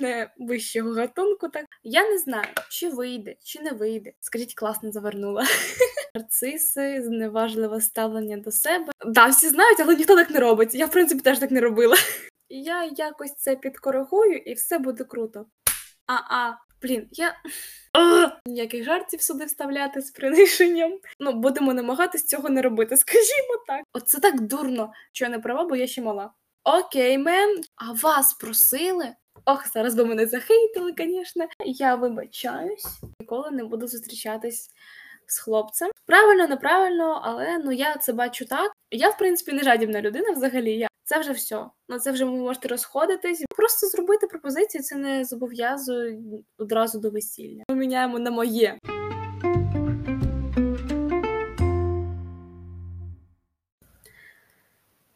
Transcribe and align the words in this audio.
не 0.00 0.30
вищого 0.38 0.92
гатунку. 0.92 1.48
Так 1.48 1.64
я 1.82 2.10
не 2.10 2.18
знаю, 2.18 2.48
чи 2.70 2.88
вийде, 2.88 3.36
чи 3.44 3.62
не 3.62 3.70
вийде. 3.70 4.12
Скажіть, 4.20 4.54
класно 4.54 4.92
завернула. 4.92 5.44
Нарциси, 6.14 7.02
зневажливе 7.02 7.80
ставлення 7.80 8.36
до 8.36 8.50
себе. 8.50 8.92
Да, 9.06 9.26
всі 9.26 9.48
знають, 9.48 9.80
але 9.80 9.96
ніхто 9.96 10.16
так 10.16 10.30
не 10.30 10.40
робить. 10.40 10.74
Я, 10.74 10.86
в 10.86 10.90
принципі, 10.90 11.20
теж 11.20 11.38
так 11.38 11.50
не 11.50 11.60
робила. 11.60 11.96
Я 12.48 12.84
якось 12.84 13.34
це 13.34 13.56
підкоригую, 13.56 14.36
і 14.36 14.54
все 14.54 14.78
буде 14.78 15.04
круто. 15.04 15.46
А-а, 16.06 16.52
блін, 16.82 17.08
я. 17.10 17.34
Ніяких 18.46 18.84
жартів 18.84 19.22
сюди 19.22 19.44
вставляти 19.44 20.00
з 20.00 20.10
приниженням. 20.10 20.98
Ну, 21.20 21.32
будемо 21.32 21.74
намагатись 21.74 22.26
цього 22.26 22.48
не 22.48 22.62
робити, 22.62 22.96
скажімо 22.96 23.64
так. 23.66 23.82
Оце 23.92 24.20
так 24.20 24.40
дурно, 24.40 24.92
що 25.12 25.24
я 25.24 25.30
не 25.30 25.38
права, 25.38 25.64
бо 25.64 25.76
я 25.76 25.86
ще 25.86 26.02
мала. 26.02 26.32
Окей, 26.64 27.18
мен, 27.18 27.60
а 27.76 27.92
вас 27.92 28.34
просили? 28.34 29.14
Ох, 29.44 29.68
зараз 29.72 29.94
би 29.94 30.04
мене 30.04 30.26
захейтили, 30.26 30.94
звісно. 30.98 31.46
Я 31.64 31.94
вибачаюсь, 31.94 33.00
ніколи 33.20 33.50
не 33.50 33.64
буду 33.64 33.86
зустрічатись 33.86 34.70
з 35.26 35.38
хлопцем. 35.38 35.90
Правильно, 36.06 36.46
неправильно, 36.48 37.20
але 37.24 37.58
ну 37.58 37.72
я 37.72 37.96
це 37.96 38.12
бачу 38.12 38.44
так. 38.44 38.72
Я, 38.90 39.08
в 39.08 39.18
принципі, 39.18 39.52
не 39.52 39.62
жадібна 39.62 40.00
людина 40.00 40.32
взагалі. 40.32 40.72
Я 40.72 40.88
це 41.04 41.18
вже 41.18 41.32
все. 41.32 41.66
Ну 41.88 41.98
це 41.98 42.12
вже 42.12 42.24
ви 42.24 42.30
можете 42.30 42.68
розходитись. 42.68 43.44
Просто 43.56 43.86
зробити 43.86 44.26
пропозицію, 44.26 44.82
це 44.82 44.96
не 44.96 45.24
зобов'язує 45.24 46.18
одразу 46.58 47.00
до 47.00 47.10
весілля. 47.10 47.62
Ми 47.68 47.76
міняємо 47.76 48.18
на 48.18 48.30
моє. 48.30 48.78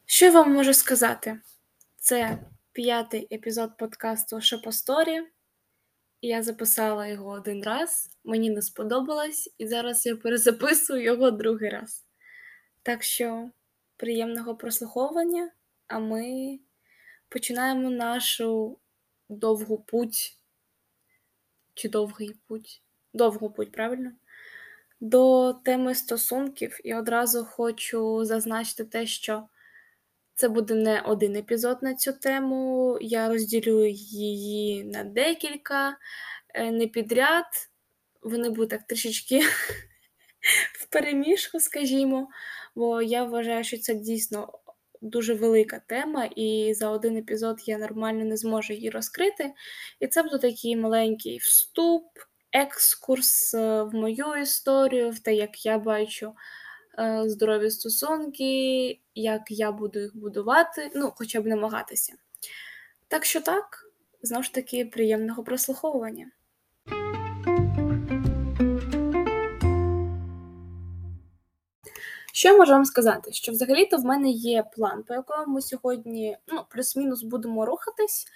Що 0.06 0.24
я 0.24 0.30
вам 0.30 0.52
можу 0.52 0.74
сказати? 0.74 1.38
Це 1.98 2.38
п'ятий 2.74 3.28
епізод 3.33 3.77
подкасту 3.77 4.41
Шопосторі. 4.41 5.23
Я 6.23 6.42
записала 6.42 7.06
його 7.06 7.30
один 7.30 7.62
раз, 7.62 8.19
мені 8.24 8.51
не 8.51 8.62
сподобалось, 8.62 9.54
і 9.59 9.66
зараз 9.66 10.07
я 10.07 10.16
перезаписую 10.16 11.02
його 11.02 11.30
другий 11.30 11.71
раз. 11.71 12.07
Так 12.82 13.02
що, 13.02 13.51
приємного 13.96 14.57
прослуховування, 14.57 15.51
а 15.87 15.98
ми 15.98 16.59
починаємо 17.29 17.90
нашу 17.90 18.79
довгу 19.29 19.79
путь. 19.79 20.38
Чи 21.74 21.88
довгий 21.88 22.37
путь? 22.46 22.82
Довгу 23.13 23.51
путь, 23.51 23.73
правильно? 23.73 24.13
До 25.01 25.52
теми 25.52 25.95
стосунків, 25.95 26.80
і 26.85 26.95
одразу 26.95 27.45
хочу 27.45 28.24
зазначити 28.24 28.85
те, 28.85 29.07
що 29.07 29.48
це 30.35 30.49
буде 30.49 30.74
не 30.74 31.01
один 31.01 31.37
епізод 31.37 31.79
на 31.82 31.95
цю 31.95 32.13
тему. 32.13 32.99
Я 33.01 33.29
розділю 33.29 33.87
її 33.87 34.85
на 34.85 35.04
декілька, 35.04 35.96
е, 36.54 36.71
не 36.71 36.87
підряд. 36.87 37.46
Вони 38.23 38.49
будуть 38.51 38.71
так 38.71 38.87
трішечки 38.87 39.41
в 40.80 40.87
переміжку, 40.87 41.60
скажімо, 41.60 42.29
бо 42.74 43.02
я 43.02 43.24
вважаю, 43.24 43.65
що 43.65 43.79
це 43.79 43.95
дійсно 43.95 44.59
дуже 45.02 45.35
велика 45.35 45.80
тема, 45.87 46.24
і 46.24 46.74
за 46.74 46.91
один 46.91 47.16
епізод 47.16 47.57
я 47.66 47.79
нормально 47.79 48.24
не 48.24 48.37
зможу 48.37 48.73
її 48.73 48.91
розкрити. 48.91 49.52
І 50.01 50.07
це 50.07 50.23
буде 50.23 50.38
такий 50.38 50.76
маленький 50.76 51.38
вступ, 51.38 52.04
екскурс 52.52 53.54
е, 53.54 53.82
в 53.82 53.95
мою 53.95 54.37
історію, 54.43 55.10
в 55.10 55.19
те, 55.19 55.35
як 55.35 55.66
я 55.66 55.79
бачу. 55.79 56.32
Е, 56.98 57.28
здорові 57.28 57.70
стосунки, 57.70 59.00
як 59.14 59.42
я 59.50 59.73
буду 59.73 59.98
їх 59.98 60.16
будувати, 60.16 60.90
ну, 60.95 61.12
хоча 61.16 61.40
б 61.40 61.46
намагатися. 61.46 62.12
Так 63.09 63.24
що 63.24 63.40
так, 63.40 63.90
знову 64.22 64.42
ж 64.42 64.54
таки, 64.54 64.84
приємного 64.84 65.44
прослуховування. 65.44 66.31
Що 72.32 72.48
я 72.48 72.56
можу 72.56 72.72
вам 72.72 72.84
сказати? 72.84 73.32
Що 73.32 73.52
взагалі-то 73.52 73.96
в 73.96 74.04
мене 74.04 74.30
є 74.30 74.64
план, 74.76 75.02
по 75.02 75.14
якому 75.14 75.54
ми 75.54 75.62
сьогодні 75.62 76.38
ну, 76.48 76.64
плюс-мінус 76.70 77.22
будемо 77.22 77.66
рухатись, 77.66 78.26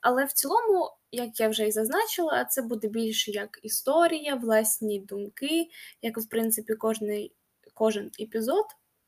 але 0.00 0.24
в 0.24 0.32
цілому, 0.32 0.90
як 1.12 1.40
я 1.40 1.48
вже 1.48 1.66
і 1.66 1.72
зазначила, 1.72 2.44
це 2.44 2.62
буде 2.62 2.88
більше 2.88 3.30
як 3.30 3.60
історія, 3.62 4.34
власні 4.34 5.00
думки, 5.00 5.68
як, 6.02 6.18
в 6.18 6.28
принципі, 6.28 6.74
кожний 6.74 7.32
кожен 7.82 8.10
епізод 8.20 8.64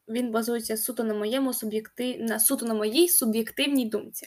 він 0.08 0.30
базується 0.30 0.76
суто 0.76 1.04
на 1.04 1.14
моєму 1.14 1.54
суб'єктив... 1.54 2.20
на 2.20 2.40
суто 2.40 2.66
на 2.66 2.74
моїй 2.74 3.08
суб'єктивній 3.08 3.88
думці. 3.88 4.26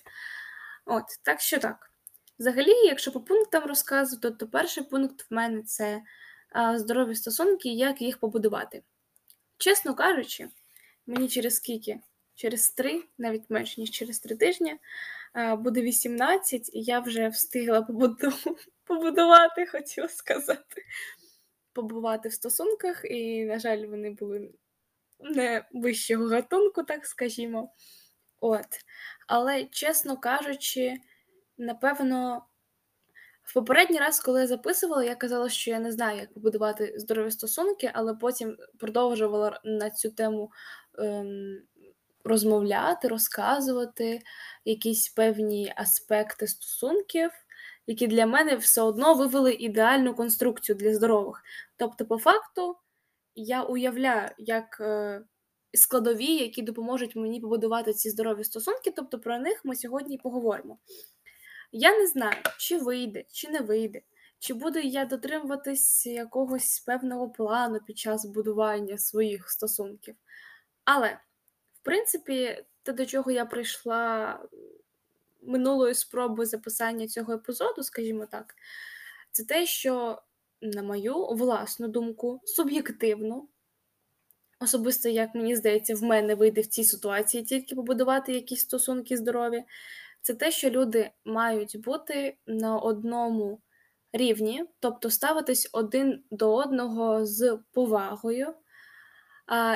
От, 0.85 1.03
так 1.23 1.41
що 1.41 1.59
так. 1.59 1.91
Взагалі, 2.39 2.71
якщо 2.85 3.11
по 3.11 3.21
пунктам 3.21 3.63
розказувати, 3.63 4.31
то 4.31 4.47
перший 4.47 4.83
пункт 4.83 5.21
в 5.21 5.33
мене 5.33 5.63
це 5.63 6.01
здорові 6.75 7.15
стосунки, 7.15 7.69
як 7.69 8.01
їх 8.01 8.17
побудувати. 8.17 8.83
Чесно 9.57 9.95
кажучи, 9.95 10.47
мені 11.07 11.27
через 11.27 11.55
скільки? 11.55 11.99
Через 12.35 12.69
три, 12.69 13.03
навіть 13.17 13.49
менше, 13.49 13.81
ніж 13.81 13.91
через 13.91 14.19
три 14.19 14.35
тижні, 14.35 14.77
буде 15.57 15.81
18, 15.81 16.69
і 16.73 16.81
я 16.81 16.99
вже 16.99 17.27
встигла 17.27 17.81
побудувати, 18.85 19.65
хотіла 19.65 20.07
сказати 20.07 20.83
побувати 21.77 22.29
в 22.29 22.33
стосунках, 22.33 23.05
і, 23.05 23.45
на 23.45 23.59
жаль, 23.59 23.85
вони 23.85 24.11
були 24.11 24.51
не 25.19 25.65
вищого 25.73 26.27
гатунку, 26.27 26.83
так 26.83 27.05
скажімо. 27.05 27.73
От. 28.39 28.65
Але, 29.27 29.65
чесно 29.65 30.17
кажучи, 30.17 30.93
напевно, 31.57 32.45
в 33.43 33.53
попередній 33.53 33.99
раз, 33.99 34.19
коли 34.19 34.41
я 34.41 34.47
записувала, 34.47 35.03
я 35.03 35.15
казала, 35.15 35.49
що 35.49 35.71
я 35.71 35.79
не 35.79 35.91
знаю, 35.91 36.19
як 36.19 36.33
побудувати 36.33 36.93
здорові 36.97 37.31
стосунки, 37.31 37.91
але 37.93 38.13
потім 38.13 38.57
продовжувала 38.79 39.61
на 39.63 39.89
цю 39.89 40.11
тему 40.11 40.51
ем, 40.99 41.61
розмовляти, 42.23 43.07
розказувати 43.07 44.21
якісь 44.65 45.09
певні 45.09 45.73
аспекти 45.75 46.47
стосунків 46.47 47.31
які 47.87 48.07
для 48.07 48.25
мене 48.25 48.55
все 48.55 48.81
одно 48.81 49.13
вивели 49.13 49.53
ідеальну 49.53 50.15
конструкцію 50.15 50.75
для 50.75 50.93
здорових. 50.93 51.43
Тобто, 51.77 52.05
по 52.05 52.17
факту, 52.17 52.77
я 53.35 53.63
уявляю, 53.63 54.29
як 54.37 54.77
е, 54.79 55.21
складові, 55.73 56.35
які 56.35 56.61
допоможуть 56.61 57.15
мені 57.15 57.41
побудувати 57.41 57.93
ці 57.93 58.09
здорові 58.09 58.43
стосунки, 58.43 58.93
тобто 58.95 59.19
про 59.19 59.39
них 59.39 59.65
ми 59.65 59.75
сьогодні 59.75 60.17
поговоримо. 60.17 60.77
Я 61.71 61.97
не 61.97 62.07
знаю, 62.07 62.37
чи 62.57 62.77
вийде, 62.77 63.23
чи 63.31 63.49
не 63.49 63.59
вийде, 63.59 64.01
чи 64.39 64.53
буду 64.53 64.79
я 64.79 65.05
дотримуватись 65.05 66.05
якогось 66.05 66.79
певного 66.79 67.29
плану 67.29 67.79
під 67.87 67.97
час 67.97 68.25
будування 68.25 68.97
своїх 68.97 69.49
стосунків. 69.49 70.15
Але, 70.85 71.19
в 71.73 71.83
принципі, 71.83 72.63
те, 72.83 72.93
до 72.93 73.05
чого 73.05 73.31
я 73.31 73.45
прийшла 73.45 74.39
минулої 75.41 75.93
спроби 75.93 76.45
записання 76.45 77.07
цього 77.07 77.33
епізоду, 77.33 77.83
скажімо 77.83 78.25
так, 78.25 78.55
це 79.31 79.43
те, 79.43 79.65
що, 79.65 80.21
на 80.61 80.83
мою 80.83 81.27
власну 81.27 81.87
думку, 81.87 82.41
суб'єктивно, 82.45 83.47
особисто, 84.59 85.09
як 85.09 85.35
мені 85.35 85.55
здається, 85.55 85.95
в 85.95 86.03
мене 86.03 86.35
вийде 86.35 86.61
в 86.61 86.67
цій 86.67 86.83
ситуації 86.83 87.43
тільки 87.43 87.75
побудувати 87.75 88.33
якісь 88.33 88.61
стосунки 88.61 89.17
здорові, 89.17 89.63
це 90.21 90.33
те, 90.33 90.51
що 90.51 90.69
люди 90.69 91.11
мають 91.25 91.81
бути 91.81 92.37
на 92.47 92.77
одному 92.77 93.61
рівні, 94.13 94.65
тобто 94.79 95.09
ставитись 95.09 95.69
один 95.71 96.23
до 96.31 96.55
одного 96.55 97.25
з 97.25 97.59
повагою 97.71 98.53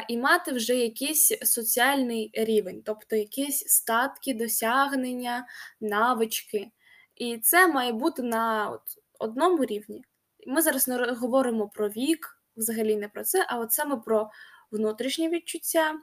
і 0.08 0.18
мати 0.18 0.52
вже 0.52 0.76
якийсь 0.76 1.32
соціальний 1.42 2.32
рівень, 2.34 2.82
тобто 2.86 3.16
якісь 3.16 3.68
статки, 3.68 4.34
досягнення, 4.34 5.48
навички. 5.82 6.72
І 7.16 7.38
це 7.38 7.68
має 7.68 7.92
бути 7.92 8.22
на 8.22 8.70
от, 8.70 8.82
одному 9.20 9.66
рівні. 9.66 10.04
Ми 10.48 10.62
зараз 10.62 10.88
не 10.88 11.12
говоримо 11.12 11.68
про 11.68 11.90
вік, 11.90 12.42
взагалі 12.58 12.96
не 12.96 13.08
про 13.08 13.24
це, 13.24 13.46
а 13.50 13.60
от 13.60 13.72
саме 13.72 13.98
про 13.98 14.30
внутрішні 14.72 15.30
відчуття. 15.30 15.94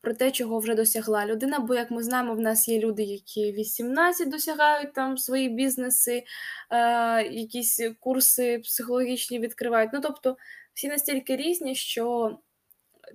Про 0.00 0.14
те, 0.14 0.30
чого 0.30 0.58
вже 0.58 0.74
досягла 0.74 1.26
людина, 1.26 1.58
бо, 1.58 1.74
як 1.74 1.90
ми 1.90 2.02
знаємо, 2.02 2.34
в 2.34 2.40
нас 2.40 2.68
є 2.68 2.78
люди, 2.78 3.02
які 3.02 3.52
18 3.52 4.28
досягають 4.28 4.92
там 4.92 5.18
свої 5.18 5.48
бізнеси, 5.48 6.24
е, 6.70 7.22
якісь 7.22 7.80
курси 8.00 8.58
психологічні 8.58 9.38
відкривають. 9.38 9.90
Ну, 9.92 10.00
тобто, 10.00 10.36
всі 10.74 10.88
настільки 10.88 11.36
різні, 11.36 11.74
що 11.74 12.38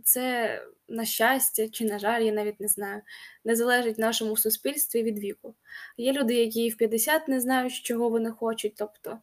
це 0.04 0.62
на 0.88 1.06
щастя 1.06 1.70
чи, 1.70 1.86
на 1.86 2.00
жаль, 2.00 2.22
я 2.22 2.32
навіть 2.32 2.60
не 2.60 2.68
знаю, 2.68 3.02
не 3.46 3.56
залежить 3.56 3.98
нашому 3.98 4.38
суспільстві 4.38 5.04
від 5.04 5.20
віку. 5.20 5.56
Є 5.98 6.14
люди, 6.14 6.34
які 6.34 6.70
в 6.70 6.78
50 6.78 7.28
не 7.28 7.40
знають, 7.40 7.74
чого 7.74 8.10
вони 8.10 8.32
хочуть, 8.32 8.74
тобто, 8.78 9.20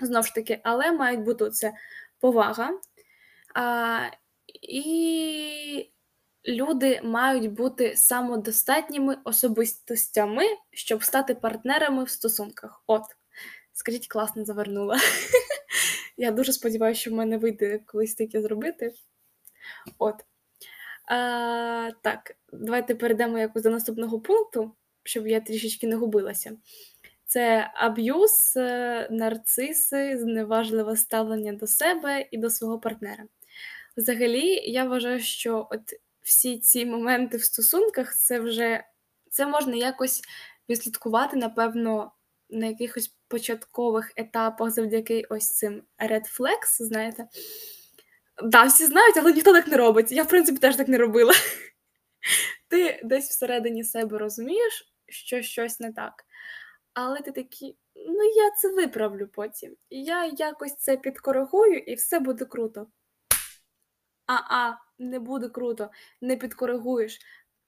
знову 0.00 0.26
ж 0.26 0.34
таки, 0.34 0.60
але 0.64 0.92
мають 0.92 1.20
бути 1.20 1.50
це 1.50 1.72
повага. 2.20 2.70
А, 3.54 4.10
І 4.62 5.90
люди 6.48 7.00
мають 7.04 7.52
бути 7.52 7.96
самодостатніми 7.96 9.16
особистостями, 9.24 10.44
щоб 10.70 11.04
стати 11.04 11.34
партнерами 11.34 12.04
в 12.04 12.10
стосунках. 12.10 12.82
От, 12.86 13.02
скажіть, 13.72 14.08
класно 14.08 14.44
завернула. 14.44 14.98
Я 16.16 16.30
дуже 16.30 16.52
сподіваюся, 16.52 17.00
що 17.00 17.10
в 17.10 17.14
мене 17.14 17.38
вийде 17.38 17.78
колись 17.86 18.14
таке 18.14 18.42
зробити. 18.42 18.92
От. 19.98 20.14
А, 21.06 21.90
Так, 22.02 22.36
давайте 22.52 22.94
перейдемо 22.94 23.38
якось 23.38 23.62
до 23.62 23.70
наступного 23.70 24.20
пункту, 24.20 24.72
щоб 25.04 25.26
я 25.26 25.40
трішечки 25.40 25.86
не 25.86 25.96
губилася. 25.96 26.56
Це 27.26 27.70
аб'юз, 27.74 28.52
е, 28.56 29.08
нарциси, 29.10 30.18
зневажливе 30.18 30.96
ставлення 30.96 31.52
до 31.52 31.66
себе 31.66 32.28
і 32.30 32.38
до 32.38 32.50
свого 32.50 32.78
партнера. 32.78 33.24
Взагалі, 33.96 34.70
я 34.70 34.84
вважаю, 34.84 35.20
що 35.20 35.68
от 35.70 35.80
всі 36.22 36.58
ці 36.58 36.86
моменти 36.86 37.36
в 37.36 37.44
стосунках 37.44 38.16
це 38.16 38.40
вже 38.40 38.84
це 39.30 39.46
можна 39.46 39.76
якось 39.76 40.22
відслідкувати, 40.68 41.36
напевно, 41.36 42.12
на 42.50 42.66
якихось 42.66 43.14
початкових 43.28 44.12
етапах 44.16 44.70
завдяки 44.70 45.26
ось 45.30 45.54
цим 45.54 45.82
red 45.98 46.38
flags, 46.38 46.76
знаєте. 46.78 47.28
Да, 48.42 48.64
всі 48.64 48.86
знають, 48.86 49.16
але 49.16 49.32
ніхто 49.32 49.52
так 49.52 49.66
не 49.66 49.76
робить. 49.76 50.12
Я, 50.12 50.22
в 50.22 50.28
принципі, 50.28 50.58
теж 50.58 50.76
так 50.76 50.88
не 50.88 50.98
робила. 50.98 51.32
Ти 52.68 53.00
десь 53.04 53.28
всередині 53.28 53.84
себе 53.84 54.18
розумієш, 54.18 54.92
що 55.08 55.42
щось 55.42 55.80
не 55.80 55.92
так. 55.92 56.24
Але 56.94 57.20
ти 57.20 57.32
такий, 57.32 57.76
ну 57.94 58.24
я 58.24 58.50
це 58.50 58.68
виправлю 58.68 59.28
потім. 59.28 59.76
Я 59.90 60.26
якось 60.26 60.76
це 60.76 60.96
підкоригую, 60.96 61.78
і 61.78 61.94
все 61.94 62.20
буде 62.20 62.44
круто. 62.44 62.86
А-а, 64.26 64.74
не 64.98 65.18
буде 65.18 65.48
круто, 65.48 65.90
не 66.20 66.36
підкоригуєш. 66.36 67.18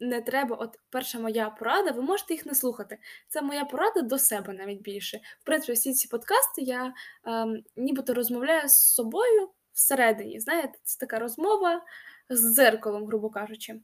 Не 0.01 0.23
треба, 0.23 0.57
от 0.57 0.79
перша 0.91 1.19
моя 1.19 1.51
порада, 1.51 1.91
ви 1.91 2.03
можете 2.03 2.35
їх 2.35 2.47
не 2.47 2.55
слухати. 2.55 2.99
Це 3.29 3.43
моя 3.43 3.65
порада 3.65 4.03
до 4.03 4.19
себе 4.19 4.53
навіть 4.53 4.81
більше. 4.81 5.21
В 5.41 5.45
принципі, 5.45 5.73
всі 5.73 5.93
ці 5.93 6.09
подкасти 6.09 6.63
я 6.63 6.95
ем, 7.25 7.63
нібито 7.77 8.15
розмовляю 8.15 8.69
з 8.69 8.95
собою 8.95 9.51
всередині. 9.73 10.41
Знаєте, 10.41 10.79
це 10.83 10.99
така 10.99 11.19
розмова 11.19 11.83
з 12.29 12.55
дзеркалом, 12.55 13.07
грубо 13.07 13.31
кажучи, 13.31 13.81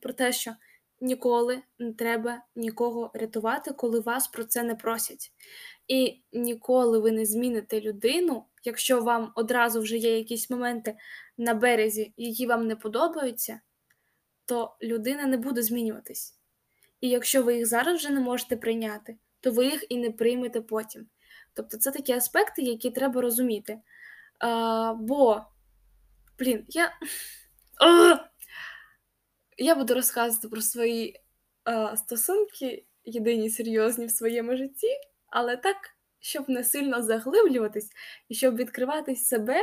про 0.00 0.12
те, 0.12 0.32
що 0.32 0.54
ніколи 1.00 1.62
не 1.78 1.92
треба 1.92 2.42
нікого 2.56 3.10
рятувати, 3.14 3.72
коли 3.72 4.00
вас 4.00 4.28
про 4.28 4.44
це 4.44 4.62
не 4.62 4.74
просять. 4.74 5.32
І 5.88 6.20
ніколи 6.32 6.98
ви 6.98 7.12
не 7.12 7.26
зміните 7.26 7.80
людину, 7.80 8.44
якщо 8.64 9.00
вам 9.00 9.32
одразу 9.34 9.80
вже 9.80 9.96
є 9.96 10.18
якісь 10.18 10.50
моменти 10.50 10.96
на 11.38 11.54
березі, 11.54 12.12
які 12.16 12.46
вам 12.46 12.66
не 12.66 12.76
подобаються, 12.76 13.60
то 14.46 14.76
людина 14.82 15.26
не 15.26 15.36
буде 15.36 15.62
змінюватись. 15.62 16.36
І 17.00 17.08
якщо 17.08 17.42
ви 17.42 17.56
їх 17.56 17.66
зараз 17.66 17.98
вже 17.98 18.10
не 18.10 18.20
можете 18.20 18.56
прийняти, 18.56 19.16
то 19.40 19.50
ви 19.50 19.64
їх 19.64 19.84
і 19.88 19.96
не 19.96 20.10
приймете 20.10 20.60
потім. 20.60 21.06
Тобто 21.54 21.76
це 21.76 21.90
такі 21.90 22.12
аспекти, 22.12 22.62
які 22.62 22.90
треба 22.90 23.20
розуміти. 23.20 23.78
А, 24.40 24.94
Бо, 24.94 25.44
блін, 26.38 26.64
я. 26.68 26.92
Я 29.58 29.74
буду 29.74 29.94
розказувати 29.94 30.48
про 30.48 30.60
свої 30.60 31.20
а, 31.64 31.96
стосунки, 31.96 32.84
єдині 33.04 33.50
серйозні 33.50 34.06
в 34.06 34.10
своєму 34.10 34.56
житті, 34.56 34.88
але 35.26 35.56
так, 35.56 35.76
щоб 36.20 36.48
не 36.48 36.64
сильно 36.64 37.02
заглиблюватись 37.02 37.90
і 38.28 38.34
щоб 38.34 38.56
відкривати 38.56 39.16
себе 39.16 39.56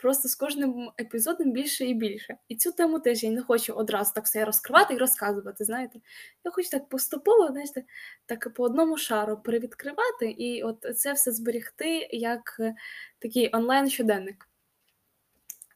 просто 0.00 0.28
з 0.28 0.34
кожним 0.34 0.90
епізодом 1.00 1.52
більше 1.52 1.84
і 1.84 1.94
більше. 1.94 2.36
І 2.48 2.56
цю 2.56 2.72
тему 2.72 3.00
теж 3.00 3.24
я 3.24 3.30
не 3.30 3.42
хочу 3.42 3.72
одразу 3.72 4.12
так 4.14 4.24
все 4.24 4.44
розкривати 4.44 4.94
і 4.94 4.98
розказувати. 4.98 5.64
Знаєте, 5.64 6.00
я 6.44 6.50
хочу 6.50 6.70
так 6.70 6.88
поступово, 6.88 7.48
знаєте, 7.48 7.84
так 8.26 8.54
по 8.54 8.64
одному 8.64 8.96
шару 8.96 9.40
перевідкривати 9.44 10.30
і 10.30 10.62
от 10.62 10.86
це 10.96 11.12
все 11.12 11.32
зберігти 11.32 12.08
як 12.10 12.56
е, 12.60 12.74
такий 13.18 13.50
онлайн-щоденник. 13.52 14.48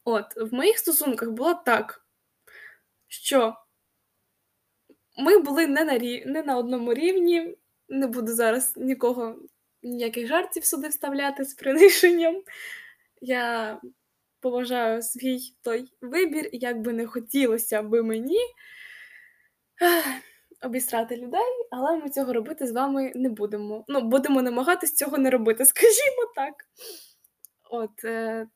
От, 0.04 0.24
в 0.36 0.54
моїх 0.54 0.78
стосунках 0.78 1.30
було 1.30 1.54
так, 1.54 2.06
що 3.08 3.56
ми 5.18 5.38
були 5.38 5.66
не 5.66 5.84
на 5.84 5.98
рів... 5.98 6.26
не 6.26 6.42
на 6.42 6.56
одному 6.56 6.94
рівні, 6.94 7.56
не 7.88 8.06
буду 8.06 8.34
зараз 8.34 8.72
нікого 8.76 9.38
ніяких 9.82 10.26
жартів 10.26 10.64
сюди 10.64 10.88
вставляти 10.88 11.44
з 11.44 11.54
приниженням. 11.54 12.42
Я 13.20 13.80
поважаю 14.44 15.02
свій 15.02 15.40
той 15.62 15.92
вибір, 16.00 16.48
як 16.52 16.80
би 16.80 16.92
не 16.92 17.06
хотілося 17.06 17.82
би 17.82 18.02
мені 18.02 18.38
обістрати 20.62 21.16
людей, 21.16 21.66
але 21.70 21.96
ми 21.96 22.10
цього 22.10 22.32
робити 22.32 22.66
з 22.66 22.72
вами 22.72 23.12
не 23.14 23.28
будемо. 23.28 23.84
Ну, 23.88 24.00
будемо 24.00 24.42
намагатись 24.42 24.94
цього 24.94 25.18
не 25.18 25.30
робити, 25.30 25.64
скажімо 25.66 26.32
так. 26.36 26.54
От, 27.70 28.04
е, 28.04 28.46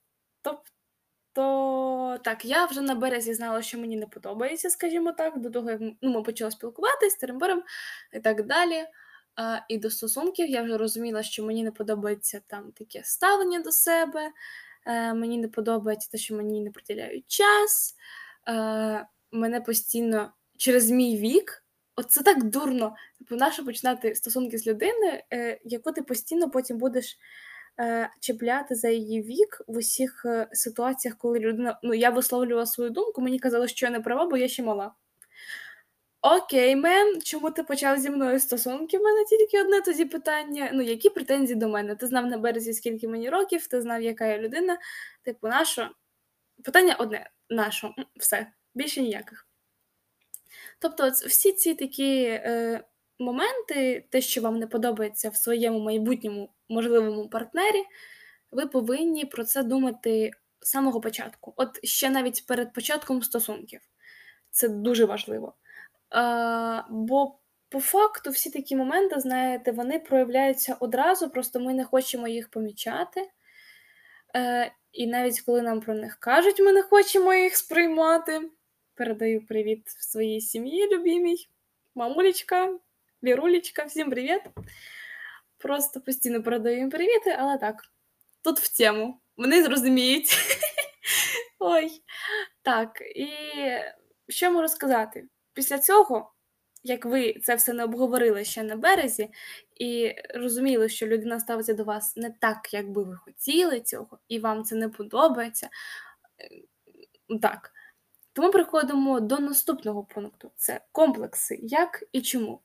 Тобто, 0.42 2.18
так, 2.24 2.44
я 2.44 2.64
вже 2.64 2.80
на 2.80 2.94
березі 2.94 3.34
знала, 3.34 3.62
що 3.62 3.78
мені 3.78 3.96
не 3.96 4.06
подобається, 4.06 4.70
скажімо 4.70 5.12
так, 5.12 5.40
до 5.40 5.50
того, 5.50 5.70
як 5.70 5.80
ну, 5.80 6.10
ми 6.10 6.22
почали 6.22 6.50
спілкуватися 6.50 7.16
з 7.16 7.18
Терембером 7.18 7.62
і 8.12 8.20
так 8.20 8.46
далі. 8.46 8.84
А, 9.36 9.58
І 9.68 9.78
до 9.78 9.90
стосунків 9.90 10.50
я 10.50 10.62
вже 10.62 10.76
розуміла, 10.78 11.22
що 11.22 11.44
мені 11.44 11.62
не 11.62 11.70
подобається 11.70 12.40
там 12.46 12.72
таке 12.72 13.00
ставлення 13.04 13.60
до 13.60 13.72
себе, 13.72 14.30
мені 15.14 15.38
не 15.38 15.48
подобається 15.48 16.08
те, 16.10 16.18
що 16.18 16.36
мені 16.36 16.60
не 16.60 16.70
приділяють 16.70 17.24
час. 17.26 17.94
Е, 18.48 19.06
Мене 19.32 19.60
постійно 19.60 20.32
через 20.56 20.90
мій 20.90 21.16
вік, 21.16 21.64
от 21.96 22.10
це 22.10 22.22
так 22.22 22.44
дурно, 22.44 22.94
типу, 23.18 23.36
наше 23.36 23.62
починати 23.62 24.14
стосунки 24.14 24.58
з 24.58 24.66
людиною, 24.66 25.22
е, 25.32 25.60
яку 25.64 25.92
ти 25.92 26.02
постійно 26.02 26.50
потім 26.50 26.78
будеш. 26.78 27.18
Е, 27.80 28.10
чіпляти 28.20 28.74
за 28.74 28.88
її 28.88 29.22
вік 29.22 29.62
в 29.66 29.76
усіх 29.76 30.24
е, 30.24 30.48
ситуаціях, 30.52 31.16
коли 31.16 31.38
людина. 31.38 31.80
Ну, 31.82 31.94
я 31.94 32.10
висловлювала 32.10 32.66
свою 32.66 32.90
думку, 32.90 33.20
мені 33.20 33.38
казали, 33.38 33.68
що 33.68 33.86
я 33.86 33.92
не 33.92 34.00
права, 34.00 34.26
бо 34.26 34.36
я 34.36 34.48
ще 34.48 34.62
мала. 34.62 34.92
Окей, 36.22 36.76
мен, 36.76 37.22
чому 37.22 37.50
ти 37.50 37.62
почав 37.62 37.98
зі 37.98 38.10
мною 38.10 38.40
стосунки? 38.40 38.98
В 38.98 39.02
мене 39.02 39.24
тільки 39.24 39.60
одне 39.62 39.80
тоді 39.80 40.04
питання. 40.04 40.70
Ну, 40.74 40.82
які 40.82 41.10
претензії 41.10 41.58
до 41.58 41.68
мене? 41.68 41.94
Ти 41.94 42.06
знав 42.06 42.26
на 42.26 42.38
березі, 42.38 42.72
скільки 42.72 43.08
мені 43.08 43.30
років, 43.30 43.66
ти 43.66 43.80
знав, 43.80 44.02
яка 44.02 44.26
я 44.26 44.38
людина. 44.38 44.78
Типу, 45.22 45.48
нащо? 45.48 45.90
Питання 46.64 46.94
одне: 46.94 47.30
нащо? 47.50 47.94
Все, 48.16 48.46
більше 48.74 49.02
ніяких. 49.02 49.46
Тобто, 50.78 51.10
всі 51.10 51.52
ці 51.52 51.74
такі 51.74 52.24
е, 52.24 52.84
моменти, 53.18 54.04
те, 54.10 54.20
що 54.20 54.40
вам 54.40 54.58
не 54.58 54.66
подобається 54.66 55.30
в 55.30 55.36
своєму 55.36 55.80
майбутньому 55.80 56.50
можливому 56.68 57.28
партнері, 57.28 57.84
ви 58.50 58.66
повинні 58.66 59.24
про 59.24 59.44
це 59.44 59.62
думати 59.62 60.30
з 60.60 60.70
самого 60.70 61.00
початку. 61.00 61.54
От 61.56 61.84
ще 61.84 62.10
навіть 62.10 62.46
перед 62.46 62.72
початком 62.72 63.22
стосунків. 63.22 63.80
Це 64.50 64.68
дуже 64.68 65.04
важливо. 65.04 65.54
Бо 66.90 67.38
по 67.68 67.80
факту 67.80 68.30
всі 68.30 68.50
такі 68.50 68.76
моменти, 68.76 69.20
знаєте, 69.20 69.72
вони 69.72 69.98
проявляються 69.98 70.76
одразу, 70.80 71.30
просто 71.30 71.60
ми 71.60 71.74
не 71.74 71.84
хочемо 71.84 72.28
їх 72.28 72.50
помічати. 72.50 73.30
Е, 74.36 74.72
І 74.92 75.06
навіть 75.06 75.40
коли 75.40 75.62
нам 75.62 75.80
про 75.80 75.94
них 75.94 76.16
кажуть, 76.16 76.60
ми 76.60 76.72
не 76.72 76.82
хочемо 76.82 77.34
їх 77.34 77.56
сприймати. 77.56 78.50
Передаю 78.94 79.46
привіт 79.46 79.82
своїй 79.86 80.40
сім'ї, 80.40 80.88
любімій, 80.92 81.48
мамулечка, 81.94 82.78
Вірулечка, 83.22 83.84
всім 83.84 84.10
привіт! 84.10 84.42
Просто 85.58 86.00
постійно 86.00 86.42
передаю 86.42 86.76
їм 86.76 86.90
привіти, 86.90 87.36
але 87.38 87.58
так, 87.58 87.84
тут 88.44 88.58
в 88.58 88.76
тему. 88.76 89.20
Вони 89.36 89.62
зрозуміють. 89.62 90.36
Ой. 91.58 92.02
Так, 92.62 93.00
і 93.16 93.28
що 94.28 94.50
можу 94.50 94.68
сказати? 94.68 95.28
Після 95.58 95.78
цього, 95.78 96.32
як 96.82 97.04
ви 97.04 97.32
це 97.32 97.54
все 97.54 97.72
не 97.72 97.84
обговорили 97.84 98.44
ще 98.44 98.62
на 98.62 98.76
березі, 98.76 99.30
і 99.76 100.14
розуміли, 100.34 100.88
що 100.88 101.06
людина 101.06 101.40
ставиться 101.40 101.74
до 101.74 101.84
вас 101.84 102.16
не 102.16 102.30
так, 102.30 102.74
як 102.74 102.90
би 102.90 103.02
ви 103.02 103.16
хотіли 103.16 103.80
цього, 103.80 104.18
і 104.28 104.38
вам 104.38 104.64
це 104.64 104.76
не 104.76 104.88
подобається. 104.88 105.68
Так. 107.42 107.72
Тому 108.32 108.50
приходимо 108.50 109.20
до 109.20 109.38
наступного 109.38 110.04
пункту: 110.04 110.50
це 110.56 110.80
комплекси, 110.92 111.58
як 111.62 112.04
і 112.12 112.22
чому. 112.22 112.60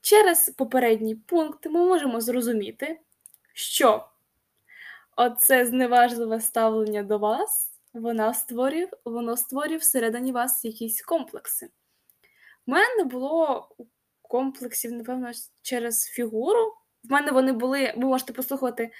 Через 0.00 0.50
попередній 0.50 1.14
пункт 1.14 1.66
ми 1.66 1.86
можемо 1.86 2.20
зрозуміти, 2.20 3.00
що 3.52 4.08
оце 5.16 5.66
зневажливе 5.66 6.40
ставлення 6.40 7.02
до 7.02 7.18
вас, 7.18 7.70
вона 7.94 8.34
створює, 8.34 8.88
воно 9.04 9.36
створює 9.36 9.76
всередині 9.76 10.32
вас 10.32 10.64
якісь 10.64 11.02
комплекси. 11.02 11.68
У 12.66 12.70
мене 12.70 13.04
було 13.04 13.68
комплексів, 14.22 14.92
напевно, 14.92 15.30
через 15.62 16.04
фігуру. 16.04 16.74
В 17.04 17.12
мене 17.12 17.32
вони 17.32 17.52
були, 17.52 17.94
ви 17.96 18.04
можете 18.04 18.32
послухати 18.32 18.90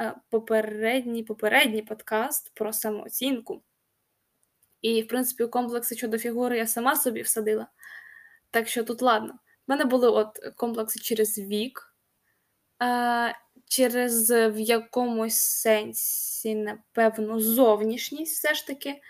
е, 0.00 0.14
попередній 0.30 1.22
попередній 1.22 1.82
подкаст 1.82 2.52
про 2.54 2.72
самооцінку. 2.72 3.62
І, 4.82 5.02
в 5.02 5.08
принципі, 5.08 5.46
комплекси 5.46 5.96
щодо 5.96 6.18
фігури 6.18 6.58
я 6.58 6.66
сама 6.66 6.96
собі 6.96 7.22
всадила. 7.22 7.66
Так 8.50 8.68
що 8.68 8.84
тут 8.84 9.02
ладно. 9.02 9.32
У 9.32 9.72
мене 9.72 9.84
були 9.84 10.08
от 10.08 10.38
комплекси 10.56 11.00
через 11.00 11.38
вік, 11.38 11.96
через 13.64 14.30
в 14.30 14.58
якомусь 14.58 15.38
сенсі, 15.38 16.54
напевно, 16.54 17.40
зовнішність 17.40 18.34
все 18.34 18.54
ж 18.54 18.66
таки. 18.66 19.00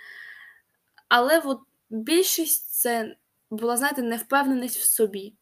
Але 1.09 1.41
от 1.41 1.61
більшість 1.91 2.71
це 2.71 3.17
була, 3.51 3.77
знаєте, 3.77 4.03
невпевненість 4.03 4.79
в 4.79 4.85
собі. 4.85 5.35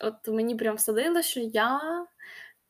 От 0.00 0.28
мені 0.28 0.54
прям 0.54 0.76
всадило, 0.76 1.22
що 1.22 1.40
я 1.40 1.80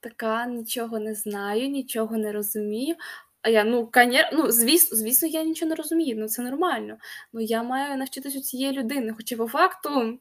така 0.01 0.47
нічого 0.47 0.99
не 0.99 1.15
знаю, 1.15 1.69
нічого 1.69 2.17
не 2.17 2.33
розумію. 2.33 2.97
А 3.43 3.49
я, 3.49 3.65
ну, 3.65 3.87
коня... 3.87 4.31
ну, 4.33 4.51
звісно, 4.51 4.97
звісно, 4.97 5.29
я 5.29 5.45
нічого 5.45 5.69
не 5.69 5.75
розумію, 5.75 6.17
ну 6.19 6.29
це 6.29 6.43
нормально. 6.43 6.99
Ну 7.33 7.41
я 7.41 7.63
маю 7.63 7.97
навчитися 7.97 8.39
у 8.39 8.43
цієї 8.43 8.73
людини, 8.73 9.15
хоча 9.17 9.37
по 9.37 9.49
факту, 9.49 10.19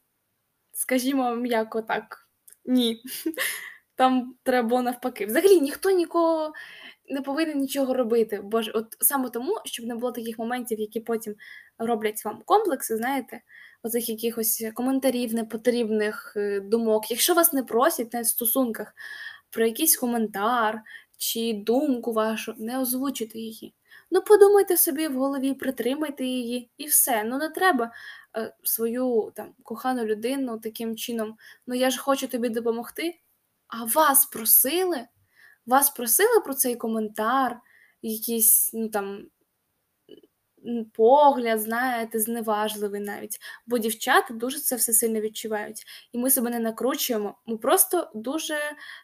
скажімо, 0.71 1.35
м'яко 1.35 1.81
так, 1.81 2.27
ні. 2.65 3.01
Там 3.95 4.35
треба 4.43 4.81
навпаки. 4.81 5.25
Взагалі 5.25 5.61
ніхто 5.61 5.91
нікого 5.91 6.53
не 7.09 7.21
повинен 7.21 7.59
нічого 7.59 7.93
робити. 7.93 8.41
Бо 8.43 8.61
ж, 8.61 8.71
от 8.71 8.97
саме 8.99 9.29
тому, 9.29 9.57
щоб 9.65 9.85
не 9.85 9.95
було 9.95 10.11
таких 10.11 10.39
моментів, 10.39 10.79
які 10.79 10.99
потім 10.99 11.35
роблять 11.77 12.25
вам 12.25 12.41
комплекси, 12.45 12.97
знаєте, 12.97 13.41
оцих 13.83 14.09
якихось 14.09 14.63
коментарів, 14.73 15.33
непотрібних 15.33 16.33
е, 16.37 16.59
думок. 16.59 17.11
Якщо 17.11 17.33
вас 17.33 17.53
не 17.53 17.63
просять 17.63 18.13
на 18.13 18.23
стосунках 18.23 18.93
про 19.49 19.65
якийсь 19.65 19.97
коментар 19.97 20.81
чи 21.17 21.53
думку 21.53 22.13
вашу, 22.13 22.53
не 22.57 22.79
озвучуйте 22.79 23.39
її. 23.39 23.73
Ну, 24.11 24.21
подумайте 24.21 24.77
собі 24.77 25.07
в 25.07 25.17
голові, 25.17 25.53
притримайте 25.53 26.25
її, 26.25 26.69
і 26.77 26.85
все. 26.85 27.23
Ну, 27.23 27.37
не 27.37 27.49
треба 27.49 27.91
е, 28.37 28.55
свою 28.63 29.31
там 29.35 29.53
кохану 29.63 30.05
людину 30.05 30.59
таким 30.59 30.95
чином. 30.95 31.37
Ну 31.67 31.75
я 31.75 31.89
ж 31.89 31.99
хочу 31.99 32.27
тобі 32.27 32.49
допомогти. 32.49 33.19
А 33.67 33.85
вас 33.85 34.25
просили? 34.25 35.07
Вас 35.65 35.89
просили 35.89 36.41
про 36.41 36.53
цей 36.53 36.75
коментар, 36.75 37.59
якийсь, 38.01 38.71
ну 38.73 38.89
там. 38.89 39.27
Погляд, 40.93 41.59
знаєте, 41.59 42.19
зневажливий 42.19 43.01
навіть, 43.01 43.39
бо 43.65 43.77
дівчата 43.77 44.33
дуже 44.33 44.59
це 44.59 44.75
все 44.75 44.93
сильно 44.93 45.21
відчувають. 45.21 45.83
І 46.11 46.17
ми 46.17 46.29
себе 46.29 46.49
не 46.49 46.59
накручуємо. 46.59 47.37
Ми 47.45 47.57
просто 47.57 48.11
дуже 48.15 48.57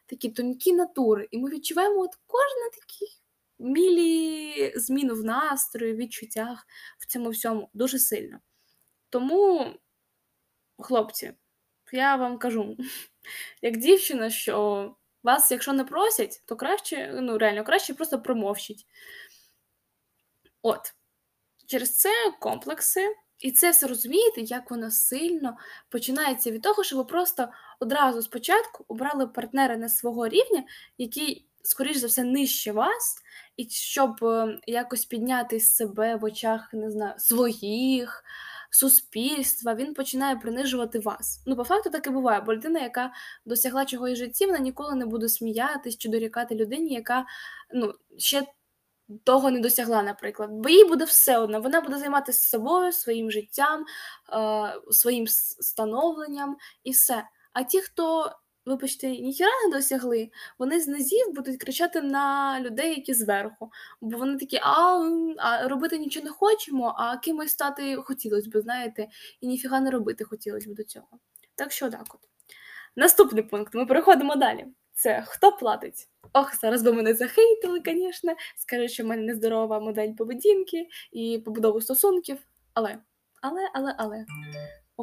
такі 0.06 0.30
тонкі 0.30 0.74
натури. 0.74 1.28
І 1.32 1.38
ми 1.38 1.50
відчуваємо 1.50 2.02
от 2.02 2.16
кожне 2.28 2.70
такі 2.80 3.06
мілі 3.60 4.74
зміну 4.76 5.16
в 5.16 5.24
настрої, 5.24 5.96
відчуттях 5.96 6.68
в 7.00 7.06
цьому 7.06 7.30
всьому 7.30 7.70
дуже 7.74 8.00
сильно. 8.00 8.40
Тому, 9.10 9.66
хлопці, 10.80 11.34
я 11.92 12.16
вам 12.16 12.38
кажу, 12.38 12.78
як 13.62 13.78
дівчина, 13.78 14.30
що 14.30 14.96
вас, 15.24 15.52
якщо 15.52 15.74
не 15.74 15.84
просять, 15.84 16.44
то 16.46 16.56
краще, 16.56 17.20
ну 17.22 17.38
реально, 17.38 17.64
краще 17.64 17.94
просто 17.94 18.22
промовчіть. 18.22 18.86
От. 20.62 20.94
Через 21.68 21.98
це 21.98 22.10
комплекси. 22.40 23.16
І 23.42 23.52
це 23.52 23.72
все 23.72 23.88
розумієте, 23.88 24.42
як 24.42 24.72
воно 24.72 24.92
сильно 24.92 25.58
починається 25.90 26.52
від 26.52 26.62
того, 26.62 26.84
що 26.84 26.98
ви 26.98 27.04
просто 27.04 27.50
одразу 27.80 28.22
спочатку 28.22 28.86
обрали 28.88 29.28
партнера 29.28 29.78
на 29.78 29.90
свого 29.90 30.28
рівня, 30.28 30.64
який, 30.98 31.48
скоріш 31.64 31.98
за 31.98 32.08
все, 32.08 32.24
нижче 32.24 32.72
вас, 32.72 33.22
і 33.58 33.70
щоб 33.70 34.24
е, 34.24 34.60
якось 34.68 35.06
підняти 35.06 35.60
себе 35.60 36.16
в 36.16 36.24
очах 36.24 36.74
не 36.74 36.92
знаю, 36.92 37.14
своїх, 37.18 38.24
суспільства, 38.72 39.76
він 39.76 39.94
починає 39.94 40.36
принижувати 40.36 41.00
вас. 41.00 41.44
Ну, 41.46 41.56
по 41.56 41.64
факту 41.64 41.90
так 41.90 42.08
і 42.08 42.10
буває, 42.10 42.42
бо 42.42 42.54
людина, 42.54 42.80
яка 42.80 43.12
досягла 43.46 43.86
чогось 43.86 44.18
житті, 44.18 44.46
вона 44.46 44.60
ніколи 44.60 44.96
не 44.96 45.06
буде 45.06 45.30
сміятись 45.30 45.98
чи 45.98 46.10
дорікати 46.10 46.56
людині, 46.56 46.94
яка 46.94 47.26
ну, 47.74 47.94
ще 48.18 48.44
того 49.24 49.52
не 49.52 49.60
досягла, 49.60 50.04
наприклад. 50.04 50.50
Бо 50.52 50.70
їй 50.70 50.86
буде 50.86 51.06
все 51.06 51.38
одно. 51.38 51.62
Вона 51.62 51.82
буде 51.82 51.98
займатися 51.98 52.50
собою, 52.50 52.92
своїм 52.92 53.32
життям, 53.32 53.86
е, 54.34 54.74
своїм 54.92 55.28
становленням 55.28 56.58
і 56.84 56.92
все. 56.92 57.24
А 57.54 57.64
ті, 57.64 57.82
хто 57.82 58.32
вибачте, 58.66 59.08
ніхіра 59.08 59.50
не 59.66 59.78
досягли, 59.78 60.30
вони 60.60 60.80
з 60.80 60.88
низів 60.88 61.34
будуть 61.34 61.58
кричати 61.58 62.02
на 62.02 62.60
людей, 62.62 62.90
які 62.90 63.14
зверху. 63.14 63.72
Бо 64.02 64.18
вони 64.18 64.38
такі, 64.38 64.60
а, 64.64 65.00
а 65.38 65.68
робити 65.68 65.98
нічого 65.98 66.26
не 66.26 66.32
хочемо, 66.32 66.96
а 66.98 67.18
кимось 67.18 67.50
стати 67.50 67.96
хотілося 67.96 68.50
б, 68.50 68.62
знаєте, 68.62 69.08
і 69.42 69.48
ніфіга 69.48 69.80
не 69.80 69.92
робити 69.92 70.24
хотілося 70.24 70.70
б 70.70 70.74
до 70.74 70.84
цього. 70.84 71.08
Так 71.56 71.72
що 71.72 71.90
так 71.90 72.06
от. 72.10 72.20
Наступний 72.96 73.44
пункт. 73.44 73.74
Ми 73.74 73.86
переходимо 73.86 74.36
далі. 74.36 74.66
Це 74.94 75.24
хто 75.28 75.52
платить? 75.52 76.08
Ох, 76.34 76.56
зараз 76.56 76.84
би 76.84 76.94
мене 76.94 77.14
захейтили, 77.14 77.82
звісно. 77.86 78.34
Скажуть, 78.58 78.92
що 78.92 79.04
в 79.04 79.08
мене 79.08 79.22
нездорова 79.22 79.80
модель 79.80 80.14
поведінки 80.14 80.88
і 81.12 81.42
побудову 81.46 81.82
стосунків. 81.82 82.38
Але, 82.74 82.98
але, 83.42 83.70
але, 83.74 83.96
але. 83.98 84.26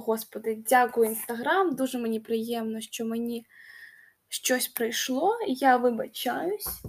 Господи, 0.01 0.59
дякую, 0.69 1.09
Інстаграм. 1.09 1.75
Дуже 1.75 1.99
мені 1.99 2.21
приємно, 2.21 2.81
що 2.81 3.05
мені 3.05 3.47
щось 4.29 4.69
прийшло, 4.69 5.39
я 5.47 5.77
вибачаюсь. 5.77 6.83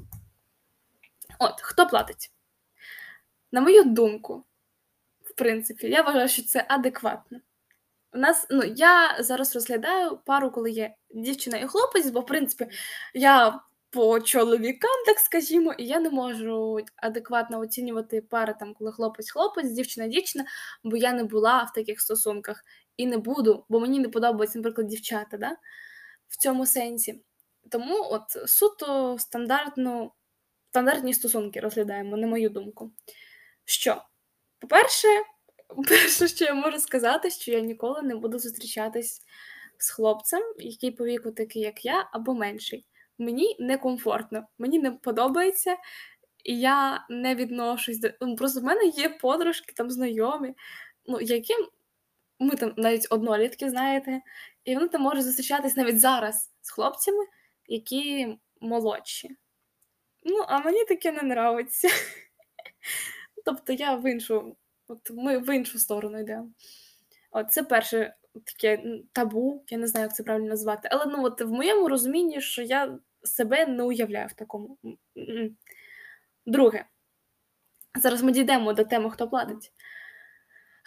От, 1.40 1.62
хто 1.62 1.88
платить? 1.88 2.32
На 3.52 3.62
мою 3.62 3.84
думку, 3.84 4.46
в 5.24 5.34
принципі, 5.34 5.88
я 5.88 6.02
вважаю, 6.02 6.28
що 6.28 6.44
це 6.44 6.66
адекватно. 6.70 7.40
У 8.14 8.18
нас, 8.18 8.48
ну, 8.50 8.64
я 8.64 9.18
зараз 9.20 9.56
розглядаю 9.56 10.20
пару, 10.26 10.52
коли 10.52 10.72
є 10.72 10.96
дівчина 11.10 11.58
і 11.58 11.68
хлопець, 11.68 12.10
бо, 12.10 12.20
в 12.20 12.26
принципі, 12.26 12.68
я 13.14 13.60
по 13.90 14.20
чоловікам, 14.20 15.04
так 15.06 15.20
скажімо, 15.20 15.74
і 15.74 15.86
я 15.86 16.00
не 16.00 16.10
можу 16.10 16.80
адекватно 16.96 17.60
оцінювати 17.60 18.22
пари, 18.22 18.56
там, 18.60 18.74
коли 18.74 18.92
хлопець-хлопець, 18.92 19.74
дівчина-дівчина, 19.74 20.46
бо 20.84 20.98
я 20.98 21.14
не 21.14 21.24
була 21.24 21.64
в 21.64 21.74
таких 21.74 22.02
стосунках 22.02 22.64
і 23.00 23.06
не 23.06 23.18
буду, 23.18 23.66
бо 23.70 23.80
мені 23.80 24.00
не 24.00 24.10
подобаються, 24.10 24.60
наприклад, 24.60 24.88
дівчата 24.88 25.38
да? 25.38 25.58
в 26.28 26.38
цьому 26.38 26.66
сенсі. 26.66 27.24
Тому 27.72 27.96
от 28.12 28.50
суто 28.50 29.18
стандартну, 29.20 30.12
стандартні 30.70 31.14
стосунки 31.14 31.60
розглядаємо, 31.60 32.18
на 32.18 32.28
мою 32.28 32.50
думку. 32.50 32.92
Що? 33.66 34.04
По-перше, 34.60 35.08
перше, 35.88 36.28
що 36.28 36.46
я 36.46 36.54
можу 36.54 36.80
сказати, 36.80 37.30
що 37.30 37.52
я 37.52 37.60
ніколи 37.60 38.02
не 38.02 38.16
буду 38.16 38.40
зустрічатись 38.40 39.22
з 39.78 39.90
хлопцем, 39.90 40.42
який 40.58 40.92
по 40.92 41.06
віку 41.06 41.32
такий, 41.32 41.62
як 41.62 41.86
я, 41.86 42.10
або 42.12 42.34
менший. 42.34 42.86
Мені 43.18 43.56
некомфортно, 43.60 44.48
мені 44.58 44.80
не 44.80 44.92
подобається, 44.92 45.78
і 46.44 46.60
я 46.60 47.06
не 47.10 47.36
відношусь 47.36 48.00
до. 48.00 48.10
Ну, 48.22 48.36
просто 48.36 48.60
в 48.60 48.64
мене 48.64 48.86
є 48.86 49.10
подружки, 49.10 49.74
там 49.76 49.90
знайомі, 49.90 50.54
ну, 51.06 51.22
яким 51.22 51.68
ми 52.40 52.56
там 52.56 52.74
навіть 52.78 53.08
однолітки, 53.10 53.70
знаєте, 53.70 54.22
і 54.64 54.76
вони 54.76 54.88
там 54.88 55.02
можуть 55.02 55.24
зустрічатись 55.24 55.78
навіть 55.78 56.00
зараз 56.00 56.52
з 56.62 56.72
хлопцями, 56.72 57.26
які 57.68 58.38
молодші. 58.62 59.30
Ну, 60.24 60.46
а 60.48 60.60
мені 60.60 60.86
таке 60.86 61.12
не 61.12 61.20
нравиться. 61.20 61.88
Тобто 63.46 63.74
я 63.74 63.96
в 63.96 64.12
іншу, 64.12 64.56
от 64.88 65.12
ми 65.12 65.38
в 65.38 65.56
іншу 65.56 65.80
сторону 65.80 66.20
йдемо. 66.20 66.52
От 67.32 67.52
це 67.52 67.64
перше 67.64 68.16
таке 68.44 68.84
табу, 69.14 69.64
я 69.70 69.78
не 69.78 69.88
знаю, 69.88 70.06
як 70.06 70.16
це 70.16 70.24
правильно 70.24 70.48
назвати. 70.48 70.90
Але 70.92 71.06
ну, 71.06 71.24
от 71.24 71.42
в 71.42 71.52
моєму 71.52 71.88
розумінні, 71.88 72.42
що 72.42 72.62
я 72.62 73.00
себе 73.24 73.66
не 73.66 73.84
уявляю 73.84 74.28
в 74.28 74.34
такому. 74.34 74.78
Друге, 76.46 76.86
зараз 78.00 78.24
ми 78.24 78.32
дійдемо 78.32 78.74
до 78.74 78.84
теми, 78.84 79.12
хто 79.12 79.30
платить. 79.30 79.72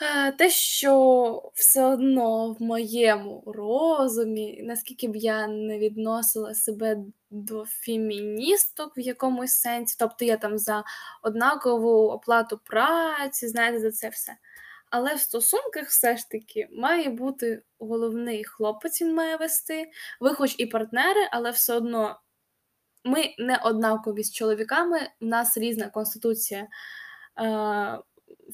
Е, 0.03 0.33
те, 0.33 0.51
що 0.51 1.53
все 1.55 1.85
одно 1.85 2.53
в 2.53 2.63
моєму 2.63 3.43
розумі, 3.47 4.61
наскільки 4.63 5.09
б 5.09 5.17
я 5.17 5.47
не 5.47 5.79
відносила 5.79 6.55
себе 6.55 6.97
до 7.31 7.65
феміністок 7.65 8.99
в 8.99 9.01
якомусь 9.01 9.53
сенсі, 9.53 9.97
тобто 9.99 10.25
я 10.25 10.37
там 10.37 10.59
за 10.59 10.85
однакову 11.23 12.09
оплату 12.09 12.61
праці, 12.65 13.49
знаєте, 13.49 13.81
за 13.81 13.91
це 13.91 14.09
все. 14.09 14.33
Але 14.91 15.15
в 15.15 15.21
стосунках 15.21 15.89
все 15.89 16.17
ж 16.17 16.31
таки 16.31 16.69
має 16.73 17.09
бути 17.09 17.63
головний 17.79 18.45
хлопець, 18.45 19.03
він 19.03 19.15
має 19.15 19.37
вести. 19.37 19.91
Ви, 20.21 20.35
хоч 20.35 20.55
і 20.59 20.67
партнери, 20.67 21.29
але 21.33 21.51
все 21.51 21.75
одно 21.75 22.21
ми 23.05 23.35
не 23.39 23.57
однакові 23.65 24.25
з 24.25 24.33
чоловіками, 24.33 24.99
у 25.21 25.27
нас 25.27 25.57
різна 25.57 25.89
конституція. 25.89 26.69
Е, 27.39 27.99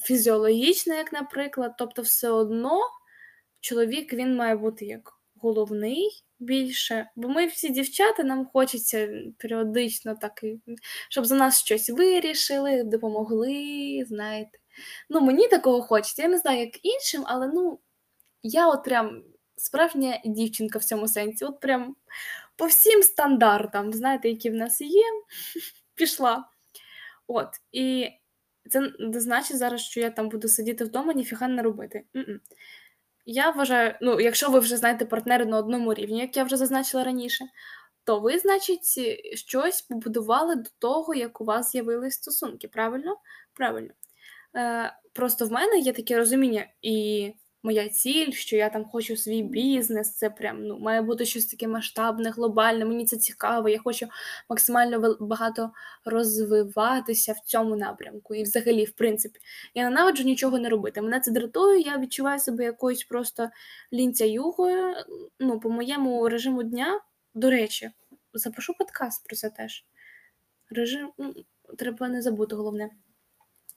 фізіологічна, 0.01 0.95
як, 0.95 1.13
наприклад, 1.13 1.73
тобто, 1.77 2.01
все 2.01 2.29
одно 2.29 2.79
чоловік 3.59 4.13
він 4.13 4.35
має 4.35 4.55
бути 4.55 4.85
як 4.85 5.13
головний 5.35 6.23
більше, 6.39 7.09
бо 7.15 7.29
ми 7.29 7.45
всі 7.45 7.69
дівчата, 7.69 8.23
нам 8.23 8.45
хочеться 8.45 9.09
періодично 9.37 10.15
так, 10.15 10.43
щоб 11.09 11.25
за 11.25 11.35
нас 11.35 11.59
щось 11.59 11.89
вирішили, 11.89 12.83
допомогли, 12.83 14.03
знаєте. 14.07 14.59
Ну, 15.09 15.21
мені 15.21 15.47
такого 15.47 15.81
хочеться. 15.81 16.21
Я 16.21 16.27
не 16.27 16.37
знаю, 16.37 16.59
як 16.59 16.85
іншим, 16.85 17.23
але 17.25 17.47
ну, 17.47 17.79
я 18.43 18.67
от 18.67 18.83
прям 18.83 19.23
справжня 19.55 20.21
дівчинка 20.25 20.79
в 20.79 20.83
цьому 20.83 21.07
сенсі. 21.07 21.45
От 21.45 21.59
прям 21.59 21.95
по 22.55 22.65
всім 22.65 23.03
стандартам, 23.03 23.93
знаєте, 23.93 24.29
які 24.29 24.49
в 24.49 24.53
нас 24.53 24.81
є, 24.81 25.03
пішла. 25.95 26.49
От, 27.27 27.49
і 27.71 28.09
це 28.69 28.91
не 28.99 29.19
значить 29.19 29.57
зараз, 29.57 29.81
що 29.81 29.99
я 29.99 30.09
там 30.09 30.29
буду 30.29 30.47
сидіти 30.47 30.83
вдома, 30.83 31.13
ніфіга 31.13 31.47
не 31.47 31.61
робити. 31.61 32.03
Mm-mm. 32.15 32.39
Я 33.25 33.49
вважаю, 33.49 33.95
ну, 34.01 34.19
якщо 34.19 34.49
ви 34.49 34.59
вже 34.59 34.77
знаєте 34.77 35.05
партнери 35.05 35.45
на 35.45 35.57
одному 35.57 35.93
рівні, 35.93 36.19
як 36.19 36.37
я 36.37 36.43
вже 36.43 36.57
зазначила 36.57 37.03
раніше, 37.03 37.45
то 38.03 38.19
ви, 38.19 38.39
значить, 38.39 38.99
щось 39.33 39.81
побудували 39.81 40.55
до 40.55 40.69
того, 40.79 41.13
як 41.13 41.41
у 41.41 41.45
вас 41.45 41.71
з'явились 41.71 42.13
стосунки. 42.13 42.67
Правильно? 42.67 43.17
Правильно. 43.53 43.93
Е, 44.55 44.93
Просто 45.13 45.45
в 45.45 45.51
мене 45.51 45.79
є 45.79 45.93
таке 45.93 46.17
розуміння, 46.17 46.67
і 46.81 47.33
моя 47.63 47.89
ціль, 47.89 48.31
що 48.31 48.55
я 48.55 48.69
там 48.69 48.85
хочу 48.85 49.17
свій 49.17 49.43
бізнес, 49.43 50.15
це 50.15 50.29
прям 50.29 50.63
ну, 50.63 50.79
має 50.79 51.01
бути 51.01 51.25
щось 51.25 51.45
таке 51.45 51.67
масштабне, 51.67 52.29
глобальне. 52.29 52.85
Мені 52.85 53.05
це 53.05 53.17
цікаво. 53.17 53.69
Я 53.69 53.79
хочу 53.79 54.07
максимально 54.49 55.17
багато 55.19 55.71
розвиватися 56.05 57.33
в 57.33 57.39
цьому 57.39 57.75
напрямку. 57.75 58.35
І, 58.35 58.43
взагалі, 58.43 58.85
в 58.85 58.91
принципі, 58.91 59.39
я 59.75 59.83
ненавиджу 59.83 60.23
нічого 60.23 60.59
не 60.59 60.69
робити. 60.69 61.01
Мене 61.01 61.19
це 61.19 61.31
дратує, 61.31 61.81
я 61.81 61.97
відчуваю 61.97 62.39
себе 62.39 62.63
якоюсь 62.63 63.03
просто 63.03 63.49
лінця-югою. 63.93 64.95
Ну, 65.39 65.59
по 65.59 65.69
моєму 65.69 66.29
режиму 66.29 66.63
дня, 66.63 67.01
до 67.33 67.49
речі, 67.49 67.91
запишу 68.33 68.73
подкаст 68.73 69.27
про 69.27 69.35
це 69.35 69.49
теж. 69.49 69.85
Режим 70.69 71.11
ну, 71.17 71.33
треба 71.77 72.09
не 72.09 72.21
забути 72.21 72.55
головне. 72.55 72.89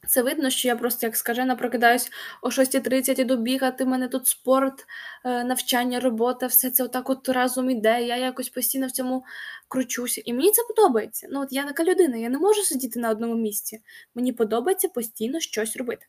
Це 0.06 0.22
видно, 0.22 0.50
що 0.50 0.68
я 0.68 0.76
просто, 0.76 1.06
як 1.06 1.16
скажена, 1.16 1.56
прокидаюсь 1.56 2.10
о 2.42 2.48
6.30, 2.48 3.20
іду 3.20 3.36
бігати, 3.36 3.84
мене 3.84 4.08
тут 4.08 4.26
спорт, 4.26 4.86
е, 5.24 5.44
навчання, 5.44 6.00
робота, 6.00 6.46
все 6.46 6.70
це 6.70 6.84
отак 6.84 7.10
от 7.10 7.28
разом 7.28 7.70
іде. 7.70 8.02
Я 8.02 8.16
якось 8.16 8.48
постійно 8.48 8.86
в 8.86 8.90
цьому 8.90 9.24
кручуся. 9.68 10.22
І 10.24 10.32
мені 10.32 10.50
це 10.50 10.62
подобається. 10.68 11.28
Ну, 11.30 11.40
от 11.40 11.48
я 11.52 11.64
така 11.64 11.84
людина, 11.84 12.16
я 12.16 12.28
не 12.28 12.38
можу 12.38 12.62
сидіти 12.62 13.00
на 13.00 13.10
одному 13.10 13.34
місці. 13.34 13.82
Мені 14.14 14.32
подобається 14.32 14.88
постійно 14.88 15.40
щось 15.40 15.76
робити. 15.76 16.06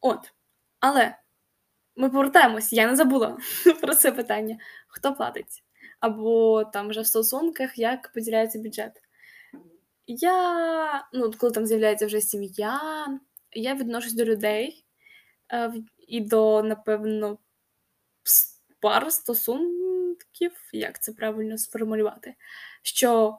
От. 0.00 0.32
Але 0.80 1.16
ми 1.96 2.10
повертаємось, 2.10 2.72
я 2.72 2.90
не 2.90 2.96
забула 2.96 3.38
про 3.80 3.94
це 3.94 4.12
питання. 4.12 4.58
Хто 4.88 5.14
платить? 5.14 5.64
Або 6.00 6.64
там 6.64 6.88
вже 6.88 7.00
в 7.00 7.06
стосунках 7.06 7.78
як 7.78 8.12
поділяється 8.14 8.58
бюджет. 8.58 9.03
Я, 10.06 11.08
ну, 11.12 11.32
коли 11.38 11.52
там 11.52 11.66
з'являється 11.66 12.06
вже 12.06 12.20
сім'я, 12.20 12.80
я 13.52 13.74
відношусь 13.74 14.12
до 14.12 14.24
людей 14.24 14.84
е, 15.52 15.72
і 16.08 16.20
до, 16.20 16.62
напевно, 16.62 17.38
пар 18.80 19.12
стосунків, 19.12 20.52
як 20.72 21.02
це 21.02 21.12
правильно 21.12 21.58
сформулювати, 21.58 22.34
що 22.82 23.38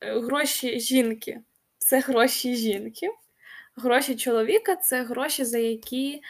е, 0.00 0.20
гроші 0.20 0.80
жінки 0.80 1.40
це 1.78 2.00
гроші 2.00 2.56
жінки, 2.56 3.08
гроші 3.76 4.16
чоловіка 4.16 4.76
це 4.76 5.02
гроші, 5.02 5.44
за 5.44 5.58
які 5.58 6.22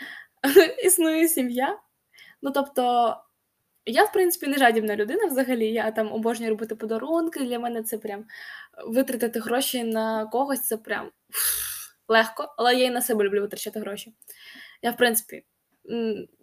існує 0.85 1.29
сім'я. 1.29 1.79
Ну, 2.43 2.51
тобто, 2.51 3.17
я, 3.87 4.05
в 4.05 4.13
принципі, 4.13 4.47
не 4.47 4.59
жадібна 4.59 4.97
людина 4.97 5.27
взагалі. 5.27 5.73
Я 5.73 5.91
там 5.91 6.13
обожнюю 6.13 6.51
робити 6.51 6.75
подарунки. 6.75 7.41
Для 7.41 7.59
мене 7.59 7.83
це 7.83 7.99
прям 7.99 8.25
витратити 8.87 9.41
гроші 9.41 9.85
на 9.85 10.27
когось 10.27 10.61
це 10.61 10.77
прям 10.77 11.11
легко, 12.09 12.55
але 12.59 12.75
я 12.75 12.85
і 12.85 12.91
на 12.91 13.03
себе 13.03 13.25
люблю 13.25 13.41
витрачати 13.41 13.81
гроші. 13.81 14.15
Я, 14.83 14.91
в 14.91 14.97
принципі, 14.97 15.45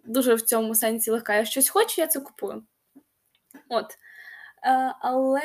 дуже 0.04 0.34
в 0.34 0.42
цьому 0.42 0.74
сенсі 0.74 1.10
легка. 1.10 1.34
Я 1.34 1.44
щось 1.44 1.68
хочу, 1.68 2.00
я 2.00 2.06
це 2.06 2.20
купую. 2.20 2.64
От. 3.68 3.86
Е, 4.66 4.94
але, 5.00 5.42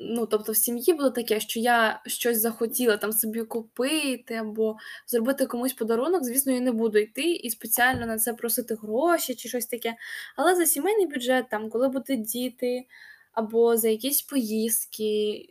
ну, 0.00 0.26
тобто, 0.26 0.52
в 0.52 0.56
сім'ї 0.56 0.94
було 0.94 1.10
таке, 1.10 1.40
що 1.40 1.60
я 1.60 2.02
щось 2.06 2.40
захотіла 2.40 2.96
там 2.96 3.12
собі 3.12 3.42
купити 3.42 4.34
або 4.34 4.76
зробити 5.06 5.46
комусь 5.46 5.72
подарунок, 5.72 6.24
звісно, 6.24 6.52
я 6.52 6.60
не 6.60 6.72
буду 6.72 6.98
йти 6.98 7.22
і 7.22 7.50
спеціально 7.50 8.06
на 8.06 8.18
це 8.18 8.34
просити 8.34 8.74
гроші 8.74 9.34
чи 9.34 9.48
щось 9.48 9.66
таке. 9.66 9.94
Але 10.36 10.54
за 10.54 10.66
сімейний 10.66 11.06
бюджет, 11.06 11.48
там, 11.50 11.70
коли 11.70 11.88
будуть 11.88 12.22
діти, 12.22 12.86
або 13.32 13.76
за 13.76 13.88
якісь 13.88 14.22
поїздки, 14.22 15.46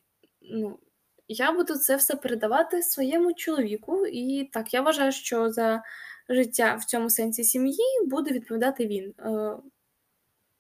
ну, 0.52 0.80
я 1.28 1.52
буду 1.52 1.76
це 1.76 1.96
все 1.96 2.16
передавати 2.16 2.82
своєму 2.84 3.34
чоловіку. 3.34 4.06
І 4.08 4.50
так, 4.54 4.74
я 4.74 4.82
вважаю, 4.82 5.12
що 5.12 5.50
за 5.50 5.84
життя 6.30 6.76
в 6.76 6.86
цьому 6.86 7.10
сенсі 7.10 7.44
сім'ї 7.44 7.86
буде 8.06 8.32
відповідати 8.32 8.88
він 8.88 9.14
е, 9.20 9.58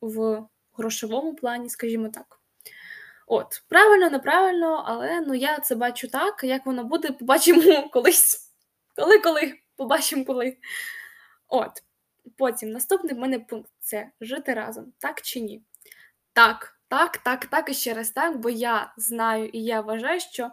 в 0.01 0.43
грошовому 0.73 1.35
плані, 1.35 1.69
скажімо 1.69 2.09
так. 2.09 2.39
От, 3.27 3.63
правильно, 3.67 4.09
неправильно, 4.09 4.83
але 4.87 5.21
ну 5.21 5.33
я 5.33 5.59
це 5.59 5.75
бачу 5.75 6.07
так, 6.07 6.43
як 6.43 6.65
воно 6.65 6.83
буде, 6.83 7.11
побачимо 7.11 7.89
колись. 7.93 8.53
Коли-коли, 8.95 9.53
побачимо 9.75 10.25
коли. 10.25 10.57
От. 11.47 11.71
Потім 12.37 12.69
наступний 12.69 13.15
в 13.15 13.17
мене 13.17 13.39
пункт 13.39 13.71
це 13.79 14.11
жити 14.21 14.53
разом, 14.53 14.93
так 14.97 15.21
чи 15.21 15.39
ні? 15.39 15.63
Так. 16.33 16.76
Так, 16.87 17.17
так, 17.17 17.45
так 17.45 17.69
і 17.69 17.73
ще 17.73 17.93
раз 17.93 18.09
так, 18.11 18.39
бо 18.39 18.49
я 18.49 18.93
знаю 18.97 19.49
і 19.53 19.63
я 19.63 19.81
вважаю, 19.81 20.19
що 20.19 20.51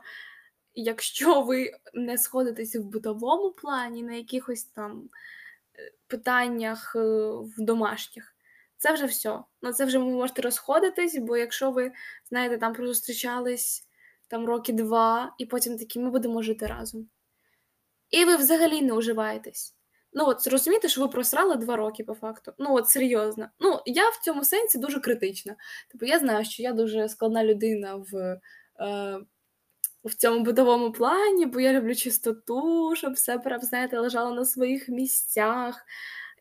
якщо 0.75 1.43
ви 1.43 1.71
не 1.95 2.19
сходитеся 2.19 2.81
в 2.81 2.85
бутовому 2.85 3.51
плані, 3.51 4.03
на 4.03 4.15
якихось 4.15 4.65
там 4.65 5.09
е, 5.79 5.93
питаннях 6.07 6.97
е, 6.97 7.01
в 7.31 7.55
домашніх, 7.59 8.35
це 8.77 8.93
вже 8.93 9.07
все. 9.07 9.39
Ну, 9.63 9.73
це 9.73 9.85
вже 9.85 9.99
ви 9.99 10.05
можете 10.05 10.43
розходитись, 10.43 11.19
бо 11.19 11.37
якщо 11.37 11.71
ви, 11.71 11.93
знаєте, 12.29 12.59
там 12.59 12.75
зустрічались 12.75 13.89
там 14.29 14.47
роки 14.47 14.73
два, 14.73 15.35
і 15.39 15.47
потім 15.47 15.79
такі 15.79 16.01
ми 16.01 16.11
будемо 16.11 16.43
жити 16.43 16.67
разом. 16.67 17.09
І 18.11 18.25
ви 18.25 18.37
взагалі 18.37 18.83
не 18.83 18.93
уживаєтесь. 18.93 19.74
Ну, 20.15 20.25
от 20.27 20.47
розумієте, 20.47 20.89
що 20.89 21.01
ви 21.01 21.09
просрали 21.09 21.57
два 21.57 21.77
роки 21.77 22.05
по 22.05 22.15
факту. 22.15 22.53
Ну, 22.59 22.75
от 22.75 22.89
серйозно. 22.89 23.49
Ну, 23.61 23.81
я 23.87 24.09
в 24.09 24.17
цьому 24.25 24.45
сенсі 24.45 24.79
дуже 24.79 25.01
критична. 25.01 25.57
Типу, 25.91 26.07
я 26.07 26.19
знаю, 26.19 26.45
що 26.45 26.63
я 26.63 26.73
дуже 26.73 27.09
складна 27.09 27.45
людина 27.45 27.95
в 27.95 28.41
е, 28.81 29.21
в 30.05 30.15
цьому 30.15 30.45
будовому 30.45 30.93
плані, 30.93 31.47
бо 31.47 31.61
я 31.61 31.73
люблю 31.73 31.95
чистоту, 31.95 32.93
щоб 32.97 33.13
все 33.13 33.39
прям, 33.39 33.61
знаєте, 33.61 33.99
лежало 33.99 34.35
на 34.35 34.45
своїх 34.45 34.89
місцях. 34.89 35.85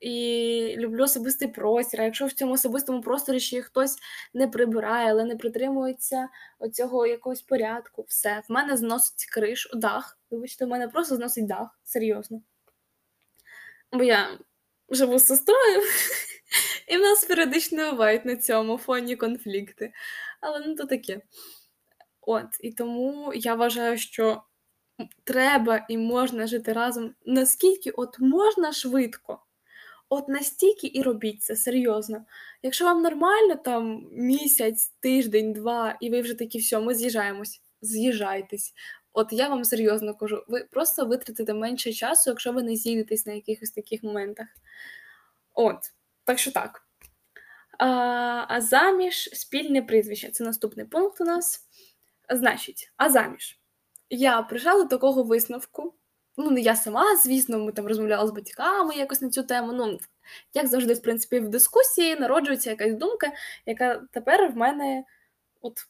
І 0.02 0.76
люблю 0.78 1.04
особистий 1.04 1.48
простір. 1.48 2.02
А 2.02 2.04
якщо 2.04 2.26
в 2.26 2.32
цьому 2.32 2.54
особистому 2.54 3.02
просторі 3.02 3.40
ще 3.40 3.62
хтось 3.62 3.98
не 4.34 4.48
прибирає, 4.48 5.12
але 5.12 5.26
не 5.26 5.36
притримується 5.36 6.30
оцього 6.60 7.08
якогось 7.08 7.42
порядку, 7.42 8.06
все, 8.08 8.42
в 8.50 8.52
мене 8.52 8.78
зносить 8.78 9.26
криш, 9.32 9.72
дах. 9.74 10.20
Вибачте, 10.32 10.66
в 10.66 10.70
мене 10.70 10.88
просто 10.88 11.16
зносить 11.16 11.48
дах, 11.48 11.80
серйозно 11.84 12.42
бо 13.94 14.04
я 14.04 14.40
живу 14.90 15.20
з 15.20 15.26
сестрою, 15.26 15.82
і 16.88 16.98
в 16.98 17.02
нас 17.02 17.26
періодично 17.26 17.92
бувають 17.92 18.26
на 18.26 18.36
цьому 18.36 18.78
фоні 18.78 19.16
конфлікти. 19.16 19.94
Але 20.42 20.64
ну 20.68 20.76
то 20.76 20.86
таке. 20.86 21.22
От, 22.22 22.48
і 22.60 22.72
тому 22.72 23.34
я 23.36 23.56
вважаю, 23.56 23.98
що 23.98 24.42
треба 25.24 25.86
і 25.90 25.98
можна 25.98 26.48
жити 26.48 26.74
разом 26.74 27.16
наскільки 27.26 27.90
от 27.90 28.20
можна 28.20 28.72
швидко. 28.72 29.40
От 30.10 30.30
настільки 30.30 30.92
і 30.94 31.02
робіть 31.02 31.44
це 31.44 31.56
серйозно. 31.56 32.26
Якщо 32.64 32.86
вам 32.86 33.02
нормально 33.02 33.56
там 33.56 34.08
місяць, 34.12 34.94
тиждень, 35.00 35.54
два, 35.54 35.98
і 36.02 36.10
ви 36.10 36.22
вже 36.22 36.34
такі, 36.34 36.60
все, 36.60 36.80
ми 36.80 36.96
з'їжджаємось, 36.96 37.62
з'їжджайтесь. 37.82 38.74
От 39.14 39.28
я 39.32 39.48
вам 39.48 39.64
серйозно 39.64 40.16
кажу, 40.16 40.44
ви 40.48 40.64
просто 40.72 41.06
витратите 41.06 41.54
менше 41.54 41.94
часу, 41.94 42.30
якщо 42.30 42.52
ви 42.52 42.64
не 42.64 42.76
зійдетесь 42.76 43.26
на 43.26 43.34
якихось 43.34 43.72
таких 43.72 44.04
моментах. 44.04 44.48
От, 45.54 45.78
так 46.24 46.40
що 46.40 46.52
так. 46.52 46.82
А 47.80 47.86
а 48.50 48.62
заміж 48.62 49.30
спільне 49.34 49.82
прізвище. 49.82 50.32
Це 50.32 50.44
наступний 50.44 50.86
пункт 50.86 51.22
у 51.22 51.24
нас. 51.24 51.68
Значить, 52.30 52.92
а 52.98 53.10
заміж. 53.10 53.60
Я 54.10 54.42
прийшла 54.42 54.74
до 54.74 54.86
такого 54.86 55.24
висновку. 55.24 55.94
Ну, 56.38 56.52
не 56.52 56.62
я 56.62 56.76
сама, 56.76 57.18
звісно, 57.18 57.60
ми 57.60 57.72
там 57.72 57.88
розмовляли 57.88 58.28
з 58.28 58.32
батьками 58.32 58.96
якось 58.96 59.22
на 59.22 59.30
цю 59.30 59.44
тему. 59.44 59.74
Ну, 59.74 59.98
як 60.54 60.68
завжди, 60.68 60.94
в 60.94 61.02
принципі, 61.02 61.40
в 61.40 61.50
дискусії 61.50 62.16
народжується 62.16 62.70
якась 62.70 62.94
думка, 62.94 63.32
яка 63.66 64.02
тепер 64.12 64.52
в 64.52 64.58
мене 64.58 65.04
от 65.62 65.88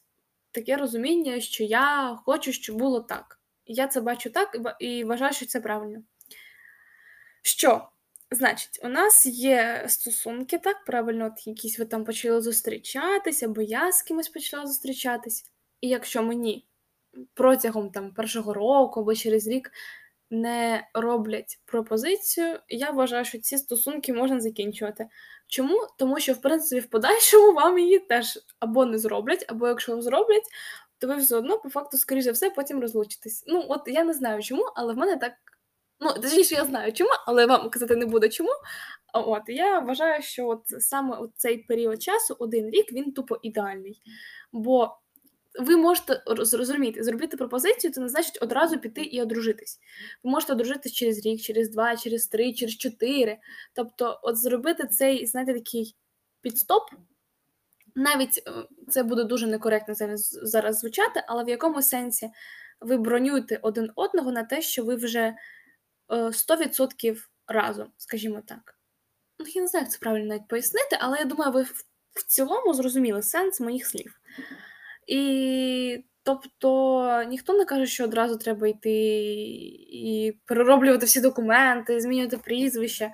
таке 0.54 0.76
розуміння, 0.76 1.40
що 1.40 1.64
я 1.64 2.18
хочу, 2.24 2.52
щоб 2.52 2.76
було 2.76 3.00
так. 3.00 3.40
Я 3.66 3.86
це 3.88 4.00
бачу 4.00 4.30
так 4.30 4.76
і 4.80 5.04
вважаю, 5.04 5.32
що 5.32 5.46
це 5.46 5.60
правильно. 5.60 6.02
Що? 7.42 7.88
Значить, 8.30 8.80
у 8.82 8.88
нас 8.88 9.26
є 9.26 9.84
стосунки, 9.88 10.58
так, 10.58 10.84
правильно, 10.84 11.26
от 11.26 11.46
якісь 11.46 11.78
ви 11.78 11.84
там 11.84 12.04
почали 12.04 12.42
зустрічатись, 12.42 13.42
або 13.42 13.62
я 13.62 13.92
з 13.92 14.02
кимось 14.02 14.28
почала 14.28 14.66
зустрічатись. 14.66 15.50
І 15.80 15.88
якщо 15.88 16.22
мені 16.22 16.66
протягом 17.34 17.90
там 17.90 18.14
першого 18.14 18.54
року 18.54 19.00
або 19.00 19.14
через 19.14 19.46
рік 19.46 19.72
не 20.30 20.88
роблять 20.94 21.58
пропозицію, 21.64 22.58
я 22.68 22.90
вважаю, 22.90 23.24
що 23.24 23.38
ці 23.38 23.58
стосунки 23.58 24.12
можна 24.12 24.40
закінчувати. 24.40 25.06
Чому? 25.46 25.86
Тому 25.98 26.20
що, 26.20 26.32
в 26.32 26.40
принципі, 26.40 26.80
в 26.80 26.90
подальшому 26.90 27.52
вам 27.54 27.78
її 27.78 27.98
теж 27.98 28.38
або 28.60 28.86
не 28.86 28.98
зроблять, 28.98 29.44
або 29.48 29.68
якщо 29.68 30.02
зроблять, 30.02 30.44
то 30.98 31.06
ви 31.06 31.16
все 31.16 31.36
одно, 31.36 31.58
по 31.58 31.70
факту, 31.70 31.96
скоріше 31.96 32.32
все, 32.32 32.50
потім 32.50 32.80
розлучитесь. 32.80 33.44
Ну, 33.46 33.64
от 33.68 33.80
я 33.86 34.04
не 34.04 34.12
знаю 34.12 34.42
чому, 34.42 34.64
але 34.74 34.94
в 34.94 34.96
мене 34.96 35.16
так. 35.16 35.32
Ну, 36.00 36.12
точніше, 36.12 36.54
я 36.54 36.64
знаю 36.64 36.92
чому, 36.92 37.10
але 37.26 37.46
вам 37.46 37.70
казати 37.70 37.96
не 37.96 38.06
буду 38.06 38.28
чому. 38.28 38.50
От 39.12 39.42
я 39.46 39.78
вважаю, 39.78 40.22
що 40.22 40.48
от 40.48 40.62
саме 40.66 41.16
от 41.16 41.30
цей 41.36 41.58
період 41.58 42.02
часу, 42.02 42.36
один 42.38 42.70
рік, 42.70 42.92
він 42.92 43.12
тупо 43.12 43.38
ідеальний. 43.42 44.02
Бо 44.52 44.96
ви 45.60 45.76
можете 45.76 46.22
зрозуміти, 46.26 47.02
зробити 47.02 47.36
пропозицію, 47.36 47.92
це 47.92 48.00
не 48.00 48.08
значить 48.08 48.38
одразу 48.40 48.78
піти 48.78 49.02
і 49.02 49.22
одружитись. 49.22 49.80
Ви 50.24 50.30
можете 50.30 50.52
одружитись 50.52 50.92
через 50.92 51.26
рік, 51.26 51.40
через 51.40 51.70
два, 51.70 51.96
через 51.96 52.26
три, 52.26 52.52
через 52.52 52.76
чотири. 52.76 53.38
Тобто, 53.74 54.20
от 54.22 54.36
зробити 54.36 54.86
цей, 54.86 55.26
знаєте, 55.26 55.54
такий 55.54 55.96
підстоп. 56.40 56.82
Навіть 57.94 58.42
е, 58.46 58.50
це 58.88 59.02
буде 59.02 59.24
дуже 59.24 59.46
некоректно 59.46 59.94
зараз, 59.94 60.38
зараз 60.42 60.78
звучати, 60.78 61.24
але 61.26 61.44
в 61.44 61.48
якому 61.48 61.82
сенсі 61.82 62.30
ви 62.80 62.96
бронюєте 62.96 63.58
один 63.62 63.90
одного 63.94 64.32
на 64.32 64.44
те, 64.44 64.62
що 64.62 64.84
ви 64.84 64.94
вже 64.94 65.34
100% 66.08 67.12
е, 67.12 67.16
разом, 67.46 67.92
скажімо 67.96 68.42
так. 68.46 68.78
Ну, 69.38 69.46
Я 69.48 69.62
не 69.62 69.68
знаю, 69.68 69.84
як 69.84 69.92
це 69.92 69.98
правильно 69.98 70.26
навіть 70.26 70.48
пояснити, 70.48 70.98
але 71.00 71.18
я 71.18 71.24
думаю, 71.24 71.52
ви 71.52 71.62
в 72.12 72.22
цілому 72.26 72.74
зрозуміли 72.74 73.22
сенс 73.22 73.60
моїх 73.60 73.86
слів. 73.86 74.20
І 75.06 76.04
тобто 76.22 77.24
ніхто 77.28 77.52
не 77.52 77.64
каже, 77.64 77.86
що 77.86 78.04
одразу 78.04 78.36
треба 78.36 78.68
йти 78.68 78.90
і 79.90 80.38
перероблювати 80.44 81.06
всі 81.06 81.20
документи, 81.20 82.00
змінювати 82.00 82.36
прізвище. 82.38 83.10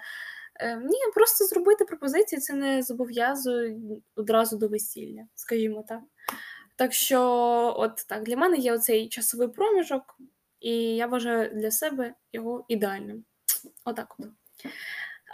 Е, 0.61 0.77
ні, 0.77 0.99
просто 1.15 1.45
зробити 1.45 1.85
пропозицію, 1.85 2.41
це 2.41 2.55
не 2.55 2.83
зобов'язує 2.83 3.77
одразу 4.17 4.57
до 4.59 4.69
весілля, 4.69 5.23
скажімо 5.35 5.85
так. 5.89 6.01
Так 6.77 6.93
що, 6.93 7.21
от 7.79 8.05
так, 8.09 8.23
для 8.23 8.37
мене 8.37 8.57
є 8.57 8.73
оцей 8.73 9.09
часовий 9.09 9.49
проміжок, 9.49 10.17
і 10.61 10.73
я 10.77 11.07
вважаю 11.07 11.51
для 11.55 11.71
себе 11.71 12.15
його 12.33 12.65
ідеальним. 12.69 13.25
Отак 13.85 14.15
от. 14.19 14.27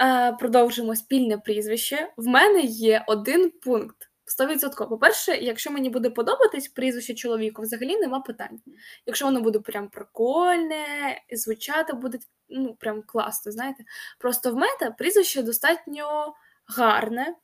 Е, 0.01 0.33
продовжимо 0.33 0.97
спільне 0.97 1.39
прізвище. 1.39 2.13
В 2.17 2.27
мене 2.27 2.61
є 2.61 3.05
один 3.07 3.51
пункт. 3.51 4.11
100%. 4.27 4.89
По-перше, 4.89 5.37
якщо 5.37 5.71
мені 5.71 5.91
буде 5.91 6.11
подобатись 6.11 6.69
прізвище 6.69 7.15
чоловіка, 7.15 7.63
взагалі 7.63 7.97
нема 7.97 8.21
питань. 8.21 8.61
Якщо 9.07 9.25
воно 9.25 9.41
буде 9.41 9.59
прям 9.59 9.89
прикольне, 9.89 10.85
звучати 11.33 11.93
буде 11.93 12.19
ну, 12.49 12.75
прям 12.75 13.03
класно, 13.03 13.53
знаєте. 13.53 13.85
Просто 14.19 14.53
в 14.53 14.55
мета 14.55 14.91
прізвище 14.91 15.43
достатньо 15.43 16.35
гарне, 16.67 17.35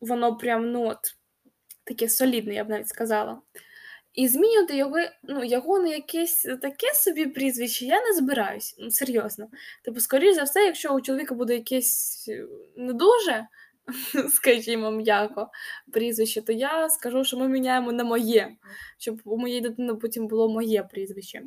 воно 0.00 0.36
прям 0.36 0.72
ну 0.72 0.86
от, 0.86 1.16
таке 1.84 2.08
солідне, 2.08 2.54
я 2.54 2.64
б 2.64 2.68
навіть 2.68 2.88
сказала. 2.88 3.42
І 4.14 4.28
змінювати 4.28 4.76
його 4.76 4.96
ну, 5.22 5.44
його 5.44 5.78
на 5.78 5.88
якесь 5.88 6.42
таке 6.42 6.94
собі 6.94 7.26
прізвище, 7.26 7.84
я 7.84 8.00
не 8.00 8.12
збираюсь, 8.14 8.76
ну, 8.78 8.90
серйозно. 8.90 9.48
Типу, 9.84 10.00
скоріш 10.00 10.34
за 10.34 10.42
все, 10.42 10.64
якщо 10.64 10.94
у 10.94 11.00
чоловіка 11.00 11.34
буде 11.34 11.54
якесь 11.54 12.26
е, 12.28 12.46
не 12.76 12.92
дуже. 12.92 13.46
скажімо, 14.30 14.90
м'яко 14.90 15.50
прізвище, 15.92 16.42
то 16.42 16.52
я 16.52 16.88
скажу, 16.88 17.24
що 17.24 17.36
ми 17.36 17.48
міняємо 17.48 17.92
на 17.92 18.04
моє, 18.04 18.56
щоб 18.98 19.20
у 19.24 19.38
моєї 19.38 19.60
дитини 19.60 19.94
потім 19.94 20.28
було 20.28 20.48
моє 20.48 20.82
прізвище. 20.82 21.42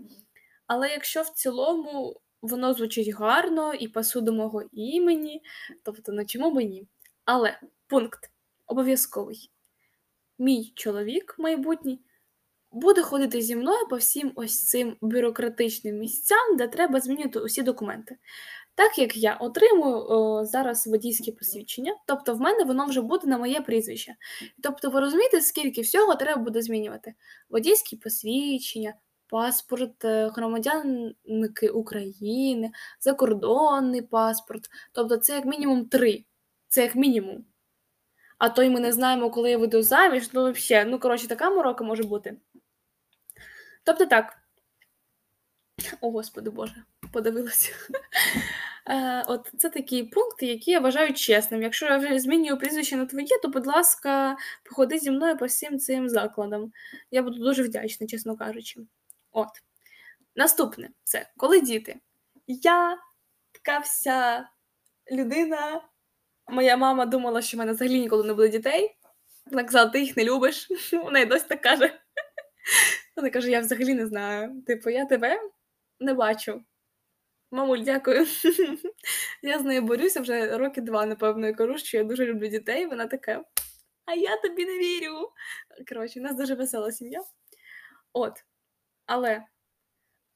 Але 0.68 0.90
якщо 0.90 1.22
в 1.22 1.30
цілому 1.30 2.22
воно 2.42 2.74
звучить 2.74 3.10
гарно 3.10 3.74
і 3.74 3.88
пасує 3.88 4.26
до 4.26 4.34
мого 4.34 4.64
імені, 4.72 5.42
тобто 5.84 6.12
на 6.12 6.26
чому 6.26 6.52
би 6.52 6.64
ні. 6.64 6.88
Але 7.26 7.60
пункт 7.88 8.32
обов'язковий. 8.68 9.52
Мій 10.40 10.74
чоловік 10.76 11.36
майбутній 11.40 12.02
буде 12.72 13.02
ходити 13.02 13.42
зі 13.42 13.56
мною 13.56 13.88
по 13.88 13.98
всім 13.98 14.32
ось 14.36 14.68
цим 14.68 14.98
бюрократичним 15.02 15.96
місцям, 15.96 16.58
де 16.58 16.68
треба 16.68 17.00
змінювати 17.00 17.40
усі 17.40 17.62
документи. 17.62 18.18
Так 18.76 18.98
як 18.98 19.18
я 19.18 19.36
отримую 19.36 19.96
о, 19.96 20.46
зараз 20.46 20.88
водійське 20.88 21.32
посвідчення, 21.32 21.96
тобто 22.06 22.36
в 22.36 22.40
мене 22.40 22.64
воно 22.64 22.86
вже 22.86 23.02
буде 23.02 23.28
на 23.28 23.38
моє 23.38 23.62
прізвище. 23.62 24.16
Тобто, 24.64 24.90
ви 24.90 25.00
розумієте, 25.00 25.42
скільки 25.42 25.82
всього 25.82 26.16
треба 26.16 26.42
буде 26.42 26.62
змінювати: 26.62 27.14
водійське 27.50 27.98
посвідчення, 27.98 28.94
паспорт 29.28 30.06
е, 30.06 30.28
громадянки 30.28 31.70
України, 31.70 32.72
закордонний 33.00 34.02
паспорт. 34.02 34.70
Тобто, 34.92 35.18
це 35.18 35.34
як 35.36 35.46
мінімум 35.46 35.86
три. 35.86 36.24
Це 36.68 36.82
як 36.82 36.96
мінімум. 36.96 37.46
А 38.38 38.50
то 38.50 38.64
й 38.64 38.70
ми 38.70 38.80
не 38.80 38.94
знаємо, 38.94 39.30
коли 39.30 39.52
я 39.52 39.58
вийду 39.58 39.84
заміж, 39.84 40.30
ну 40.34 40.52
взагалі, 40.52 40.90
ну 40.90 41.00
коротше, 41.00 41.28
така 41.28 41.50
морока 41.50 41.84
може 41.84 42.04
бути. 42.04 42.38
Тобто 43.84 44.06
так. 44.06 44.38
О, 46.02 46.12
Господи 46.12 46.50
Боже, 46.50 46.84
подивилася. 47.12 47.72
Е, 48.90 49.24
От 49.28 49.52
це 49.58 49.70
такі 49.70 50.04
пункти, 50.04 50.46
які 50.46 50.72
я 50.72 50.80
вважаю 50.80 51.14
чесним. 51.14 51.62
Якщо 51.62 51.86
я 51.86 51.98
вже 51.98 52.20
змінюю 52.20 52.58
прізвище 52.58 52.96
на 52.96 53.06
твоє, 53.06 53.40
то, 53.42 53.48
будь 53.48 53.68
ласка, 53.68 54.38
походи 54.64 54.98
зі 55.00 55.12
мною 55.12 55.38
по 55.38 55.46
всім 55.46 55.80
цим 55.80 56.10
закладам. 56.10 56.72
Я 57.12 57.24
буду 57.24 57.44
дуже 57.44 57.64
вдячна, 57.64 58.08
чесно 58.08 58.38
кажучи. 58.38 58.82
От. 59.32 59.50
Наступне 60.36 60.90
це 61.04 61.30
коли 61.38 61.62
діти. 61.62 62.00
Я 62.48 62.98
така 63.52 63.80
вся 63.80 64.50
людина. 65.12 65.82
Моя 66.48 66.78
мама 66.78 67.06
думала, 67.06 67.42
що 67.42 67.58
в 67.58 67.60
мене 67.60 67.72
взагалі 67.72 68.00
ніколи 68.00 68.24
не 68.24 68.34
буде 68.34 68.50
дітей. 68.50 68.98
Вона 69.46 69.64
казала, 69.64 69.90
ти 69.90 70.02
їх 70.02 70.18
не 70.18 70.24
любиш. 70.24 70.68
Вона 70.94 71.20
й 71.20 71.26
досі 71.26 71.46
так 71.48 71.62
каже. 71.62 72.00
Вона 73.16 73.30
каже: 73.30 73.52
я 73.52 73.60
взагалі 73.60 73.94
не 73.94 74.08
знаю. 74.08 74.62
Типу, 74.68 74.90
я 74.90 75.06
тебе 75.06 75.40
не 76.00 76.14
бачу. 76.14 76.64
Мамуль, 77.54 77.84
дякую. 77.84 78.26
Я 79.42 79.60
з 79.60 79.64
нею 79.64 79.82
борюся 79.82 80.22
вже 80.22 80.58
роки 80.58 80.82
два, 80.82 81.06
напевно, 81.06 81.48
і 81.48 81.54
кажу, 81.54 81.78
що 81.78 81.98
я 81.98 82.04
дуже 82.04 82.26
люблю 82.26 82.48
дітей. 82.48 82.86
Вона 82.86 83.08
така, 83.08 83.44
а 84.06 84.14
я 84.14 84.38
тобі 84.38 84.66
не 84.66 84.78
вірю. 84.78 85.30
Коротше, 85.90 86.20
у 86.20 86.24
нас 86.24 86.38
дуже 86.38 86.56
весела 86.56 86.92
сім'я. 86.92 87.24
От. 88.14 88.34
Але 89.06 89.44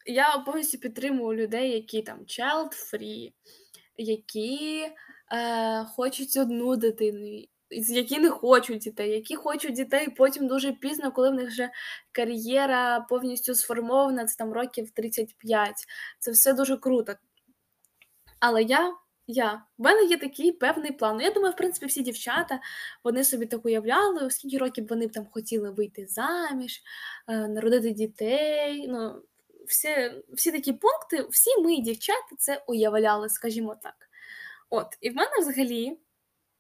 я 0.06 0.38
повністю 0.38 0.78
підтримую 0.78 1.38
людей, 1.38 1.72
які 1.72 2.02
там 2.02 2.20
child-free, 2.20 3.34
які 3.98 4.90
е, 5.32 5.86
хочуть 5.86 6.38
одну 6.38 6.76
дитину, 6.76 7.44
які 7.70 8.20
не 8.20 8.30
хочуть 8.30 8.80
дітей, 8.80 9.12
які 9.12 9.36
хочуть 9.36 9.74
дітей 9.74 10.10
потім 10.10 10.48
дуже 10.48 10.72
пізно, 10.72 11.12
коли 11.12 11.30
в 11.30 11.34
них 11.34 11.48
вже 11.48 11.70
кар'єра 12.12 13.00
повністю 13.00 13.56
сформована, 13.56 14.26
це 14.26 14.36
там 14.38 14.54
років 14.54 14.92
35. 14.92 15.74
Це 16.20 16.32
все 16.32 16.54
дуже 16.54 16.78
круто. 16.78 17.14
Але 18.40 18.64
я. 18.64 18.94
Я. 19.30 19.64
В 19.78 19.82
мене 19.84 20.04
є 20.04 20.18
такий 20.18 20.52
певний 20.52 20.92
план. 20.92 21.16
Ну, 21.18 21.22
Я 21.22 21.32
думаю, 21.32 21.54
в 21.54 21.58
принципі, 21.58 21.86
всі 21.86 22.02
дівчата 22.02 22.60
вони 23.04 23.24
собі 23.24 23.46
так 23.46 23.66
уявляли, 23.66 24.26
оскільки 24.26 24.58
років 24.58 24.88
вони 24.90 25.08
б 25.08 25.12
там 25.12 25.26
хотіли 25.32 25.72
вийти 25.72 26.08
заміж, 26.08 26.82
е, 27.28 27.48
народити 27.48 27.92
дітей. 27.92 28.88
Ну, 28.88 29.22
Всі 29.68 30.12
всі 30.34 30.52
такі 30.52 30.74
пункти, 30.74 31.28
всі 31.30 31.62
ми, 31.62 31.78
дівчата, 31.78 32.36
це 32.38 32.64
уявляли, 32.68 33.30
скажімо 33.30 33.76
так. 33.84 33.96
От, 34.70 34.88
І 35.02 35.10
в 35.10 35.16
мене 35.16 35.32
взагалі 35.40 35.98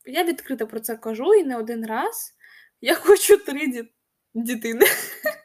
я 0.07 0.23
відкрито 0.23 0.67
про 0.67 0.79
це 0.79 0.97
кажу 0.97 1.33
і 1.33 1.43
не 1.43 1.57
один 1.57 1.85
раз. 1.85 2.35
Я 2.81 2.95
хочу 2.95 3.37
три 3.37 3.67
ді... 3.67 3.91
дітини. 4.33 4.85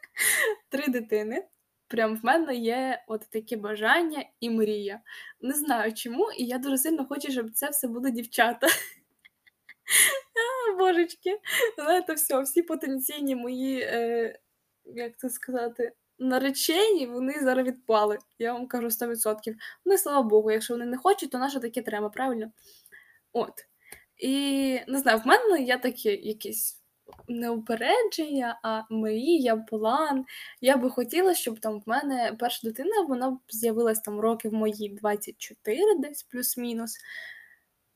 Три 0.68 0.88
дитини. 0.88 1.48
Прям 1.88 2.16
в 2.16 2.25
мене 2.25 2.55
є 2.55 3.05
от 3.07 3.31
таке 3.31 3.57
бажання 3.57 4.25
і 4.40 4.51
мрія. 4.51 5.01
Не 5.40 5.55
знаю 5.55 5.94
чому, 5.94 6.33
і 6.33 6.44
я 6.44 6.59
дуже 6.59 6.79
сильно 6.79 7.07
хочу, 7.07 7.33
щоб 7.33 7.51
це 7.51 7.68
все 7.68 7.88
були 7.88 8.11
дівчата. 8.11 8.66
а, 10.70 10.77
Божечки, 10.77 11.40
знаєте, 11.79 12.14
все, 12.14 12.40
всі 12.40 12.62
потенційні 12.62 13.37
мої, 13.37 13.81
е, 13.81 14.38
як 14.85 15.18
це 15.18 15.31
сказати, 15.31 15.92
наречені, 16.18 17.07
вони 17.07 17.40
зараз 17.40 17.66
відпали. 17.66 18.18
Я 18.38 18.53
вам 18.53 18.66
кажу 18.66 18.87
100%. 18.87 19.55
Ну 19.85 19.94
і 19.94 19.98
слава 19.98 20.22
Богу, 20.22 20.51
якщо 20.51 20.75
вони 20.75 20.87
не 20.87 20.96
хочуть, 20.96 21.31
то 21.31 21.38
наше 21.38 21.61
таке 21.61 21.83
треба, 21.83 22.09
правильно? 22.09 22.53
От. 23.33 23.66
І 24.22 24.80
не 24.88 24.98
знаю, 24.98 25.18
в 25.18 25.26
мене 25.26 25.62
є 25.62 25.78
такі 25.78 26.08
якісь 26.08 26.80
не 27.28 27.50
упередження, 27.50 28.61
а 28.62 28.82
мрія, 28.90 29.56
план. 29.56 30.24
Я 30.61 30.76
би 30.76 30.90
хотіла, 30.90 31.35
щоб 31.35 31.61
там 31.61 31.80
в 31.80 31.82
мене 31.87 32.37
перша 32.38 32.68
дитина 32.68 33.00
вона 33.08 33.30
б 33.30 33.38
з'явилась 33.48 34.00
там 34.00 34.20
роки 34.20 34.48
в 34.48 34.52
мої 34.52 34.88
24, 34.88 35.78
десь 35.98 36.22
плюс-мінус. 36.22 36.98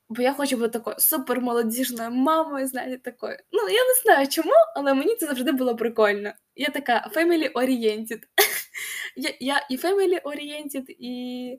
Бо 0.09 0.23
я 0.23 0.33
хочу 0.33 0.57
бути 0.57 0.69
такою 0.69 0.97
супермолодіжною 0.99 2.11
мамою, 2.11 2.67
знаєте, 2.67 2.99
такою. 2.99 3.37
Ну, 3.53 3.61
я 3.69 3.85
не 3.85 3.95
знаю 4.05 4.29
чому, 4.29 4.55
але 4.77 4.95
мені 4.95 5.17
це 5.17 5.27
завжди 5.27 5.53
було 5.53 5.77
прикольно. 5.77 6.33
Я 6.57 6.69
така 6.69 7.11
family-oriented. 7.17 8.23
Я 9.17 9.31
я 9.41 9.67
і 9.71 9.77
family-oriented, 9.77 10.85
і 10.89 11.59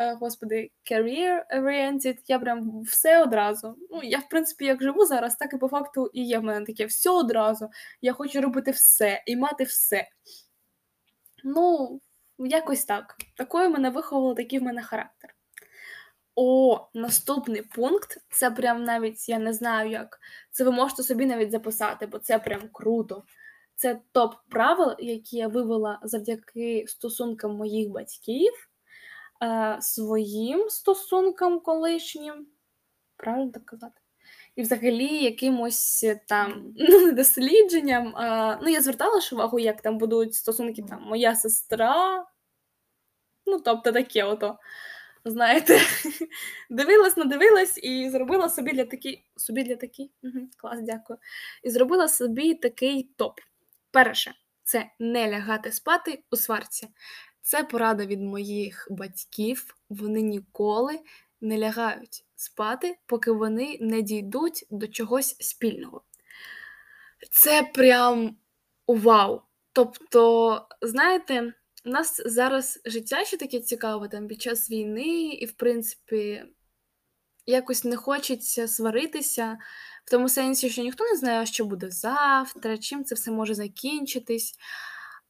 господи, 0.00 0.72
career 0.90 1.44
oriented, 1.54 2.18
я 2.26 2.38
прям 2.38 2.82
все 2.82 3.22
одразу. 3.22 3.76
Ну, 3.90 4.02
я, 4.02 4.18
в 4.18 4.28
принципі, 4.28 4.64
як 4.64 4.82
живу 4.82 5.06
зараз, 5.06 5.36
так 5.36 5.54
і 5.54 5.56
по 5.56 5.68
факту 5.68 6.10
і 6.12 6.24
є 6.24 6.38
в 6.38 6.44
мене 6.44 6.66
таке 6.66 6.86
все 6.86 7.10
одразу. 7.10 7.70
Я 8.00 8.12
хочу 8.12 8.40
робити 8.40 8.70
все 8.70 9.22
і 9.26 9.36
мати 9.36 9.64
все. 9.64 10.08
Ну, 11.44 12.00
якось 12.38 12.84
так. 12.84 13.16
Такою 13.36 13.70
мене 13.70 13.90
виховувало, 13.90 14.34
такий 14.34 14.58
в 14.58 14.62
мене 14.62 14.82
характер. 14.82 15.34
О, 16.34 16.88
наступний 16.94 17.62
пункт 17.62 18.18
це 18.30 18.50
прям 18.50 18.84
навіть 18.84 19.28
я 19.28 19.38
не 19.38 19.52
знаю 19.52 19.90
як. 19.90 20.20
Це 20.50 20.64
ви 20.64 20.70
можете 20.70 21.02
собі 21.02 21.26
навіть 21.26 21.50
записати, 21.50 22.06
бо 22.06 22.18
це 22.18 22.38
прям 22.38 22.68
круто. 22.72 23.24
Це 23.76 24.00
топ 24.12 24.34
правил, 24.48 24.94
які 24.98 25.36
я 25.36 25.48
вивела 25.48 26.00
завдяки 26.02 26.84
стосункам 26.88 27.56
моїх 27.56 27.88
батьків, 27.88 28.69
е, 29.42 29.78
своїм 29.80 30.70
стосункам 30.70 31.60
колишнім. 31.60 32.46
Правильно 33.16 33.50
так 33.52 33.66
казати? 33.66 34.00
І 34.56 34.62
взагалі 34.62 35.24
якимось 35.24 36.06
там 36.28 36.74
ну, 36.78 37.12
дослідженням. 37.12 38.16
А, 38.16 38.58
ну, 38.62 38.68
я 38.68 38.80
звертала 38.80 39.20
ж 39.20 39.34
увагу, 39.34 39.58
як 39.58 39.82
там 39.82 39.98
будуть 39.98 40.34
стосунки 40.34 40.82
там 40.88 41.02
моя 41.02 41.36
сестра. 41.36 42.26
Ну, 43.46 43.60
тобто 43.60 43.92
таке 43.92 44.24
ото. 44.24 44.58
Знаєте, 45.24 45.80
дивилась, 46.70 47.16
надивилась 47.16 47.78
і 47.82 48.10
зробила 48.10 48.48
собі 48.48 48.72
для 48.72 48.84
такий. 48.84 49.24
Собі 49.36 49.62
для 49.62 49.76
такий? 49.76 50.10
Угу, 50.22 50.38
Клас, 50.56 50.80
дякую. 50.82 51.18
І 51.62 51.70
зробила 51.70 52.08
собі 52.08 52.54
такий 52.54 53.02
топ. 53.16 53.40
Перше, 53.90 54.34
це 54.62 54.90
не 54.98 55.30
лягати 55.30 55.72
спати 55.72 56.22
у 56.30 56.36
сварці. 56.36 56.88
Це 57.42 57.64
порада 57.64 58.06
від 58.06 58.22
моїх 58.22 58.88
батьків. 58.90 59.76
Вони 59.88 60.22
ніколи 60.22 61.00
не 61.40 61.58
лягають 61.58 62.24
спати, 62.36 62.98
поки 63.06 63.30
вони 63.32 63.78
не 63.80 64.02
дійдуть 64.02 64.66
до 64.70 64.88
чогось 64.88 65.36
спільного. 65.40 66.02
Це 67.30 67.62
прям 67.74 68.36
вау! 68.86 69.42
Тобто, 69.72 70.66
знаєте, 70.82 71.54
у 71.84 71.90
нас 71.90 72.22
зараз 72.26 72.80
життя 72.84 73.24
ще 73.24 73.36
таке 73.36 73.60
цікаве 73.60 74.08
там 74.08 74.28
під 74.28 74.42
час 74.42 74.70
війни, 74.70 75.28
і, 75.28 75.46
в 75.46 75.52
принципі, 75.52 76.44
якось 77.46 77.84
не 77.84 77.96
хочеться 77.96 78.68
сваритися, 78.68 79.58
в 80.04 80.10
тому 80.10 80.28
сенсі, 80.28 80.70
що 80.70 80.82
ніхто 80.82 81.04
не 81.04 81.16
знає, 81.16 81.46
що 81.46 81.64
буде 81.64 81.90
завтра, 81.90 82.78
чим 82.78 83.04
це 83.04 83.14
все 83.14 83.30
може 83.30 83.54
закінчитись. 83.54 84.54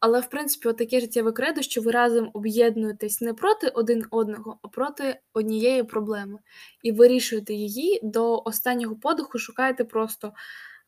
Але, 0.01 0.21
в 0.21 0.31
принципі, 0.31 0.73
таке 0.73 1.01
життєве 1.01 1.33
кредо, 1.33 1.63
що 1.63 1.81
ви 1.83 1.91
разом 1.91 2.31
об'єднуєтесь 2.35 3.21
не 3.21 3.35
проти 3.35 3.69
один 3.69 4.05
одного, 4.11 4.59
а 4.63 4.69
проти 4.69 5.21
однієї 5.33 5.83
проблеми. 5.83 6.39
І 6.83 6.93
вирішуєте 6.93 7.55
її 7.55 8.01
до 8.03 8.43
останнього 8.45 8.97
подиху, 8.97 9.39
шукаєте 9.39 9.85
просто 9.85 10.33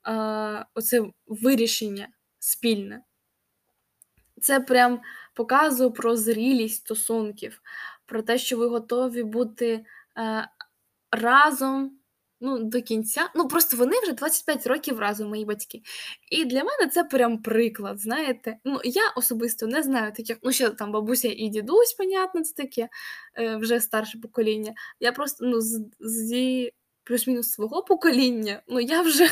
е, 0.08 0.66
оце 0.74 1.02
вирішення 1.26 2.08
спільне. 2.38 3.02
Це 4.40 4.60
прям 4.60 5.00
показує 5.34 5.90
про 5.90 6.16
зрілість 6.16 6.76
стосунків, 6.76 7.62
про 8.06 8.22
те, 8.22 8.38
що 8.38 8.56
ви 8.56 8.66
готові 8.66 9.22
бути 9.22 9.84
е, 10.18 10.48
разом 11.10 11.98
ну, 12.42 12.58
до 12.58 12.82
кінця. 12.82 13.30
Ну, 13.34 13.48
просто 13.48 13.76
вони 13.76 14.00
вже 14.02 14.12
25 14.12 14.66
років 14.66 14.98
разом, 14.98 15.28
мої 15.28 15.44
батьки. 15.44 15.82
І 16.30 16.44
для 16.44 16.64
мене 16.64 16.90
це 16.92 17.04
прям 17.04 17.42
приклад, 17.42 18.00
знаєте. 18.00 18.56
Ну, 18.64 18.80
я 18.84 19.10
особисто 19.16 19.66
не 19.66 19.82
знаю 19.82 20.12
таких, 20.12 20.36
ну, 20.42 20.52
ще 20.52 20.70
там 20.70 20.92
бабуся 20.92 21.28
і 21.28 21.48
дідусь, 21.48 21.92
понятно, 21.92 22.42
це 22.42 22.54
таке 22.54 22.88
е, 23.38 23.56
вже 23.56 23.80
старше 23.80 24.18
покоління. 24.18 24.72
Я 25.00 25.12
просто 25.12 25.46
ну, 25.46 25.60
з, 25.60 25.84
зі 26.00 26.72
плюс-мінус 27.04 27.50
свого 27.50 27.82
покоління, 27.82 28.62
ну, 28.68 28.80
я 28.80 29.02
вже. 29.02 29.28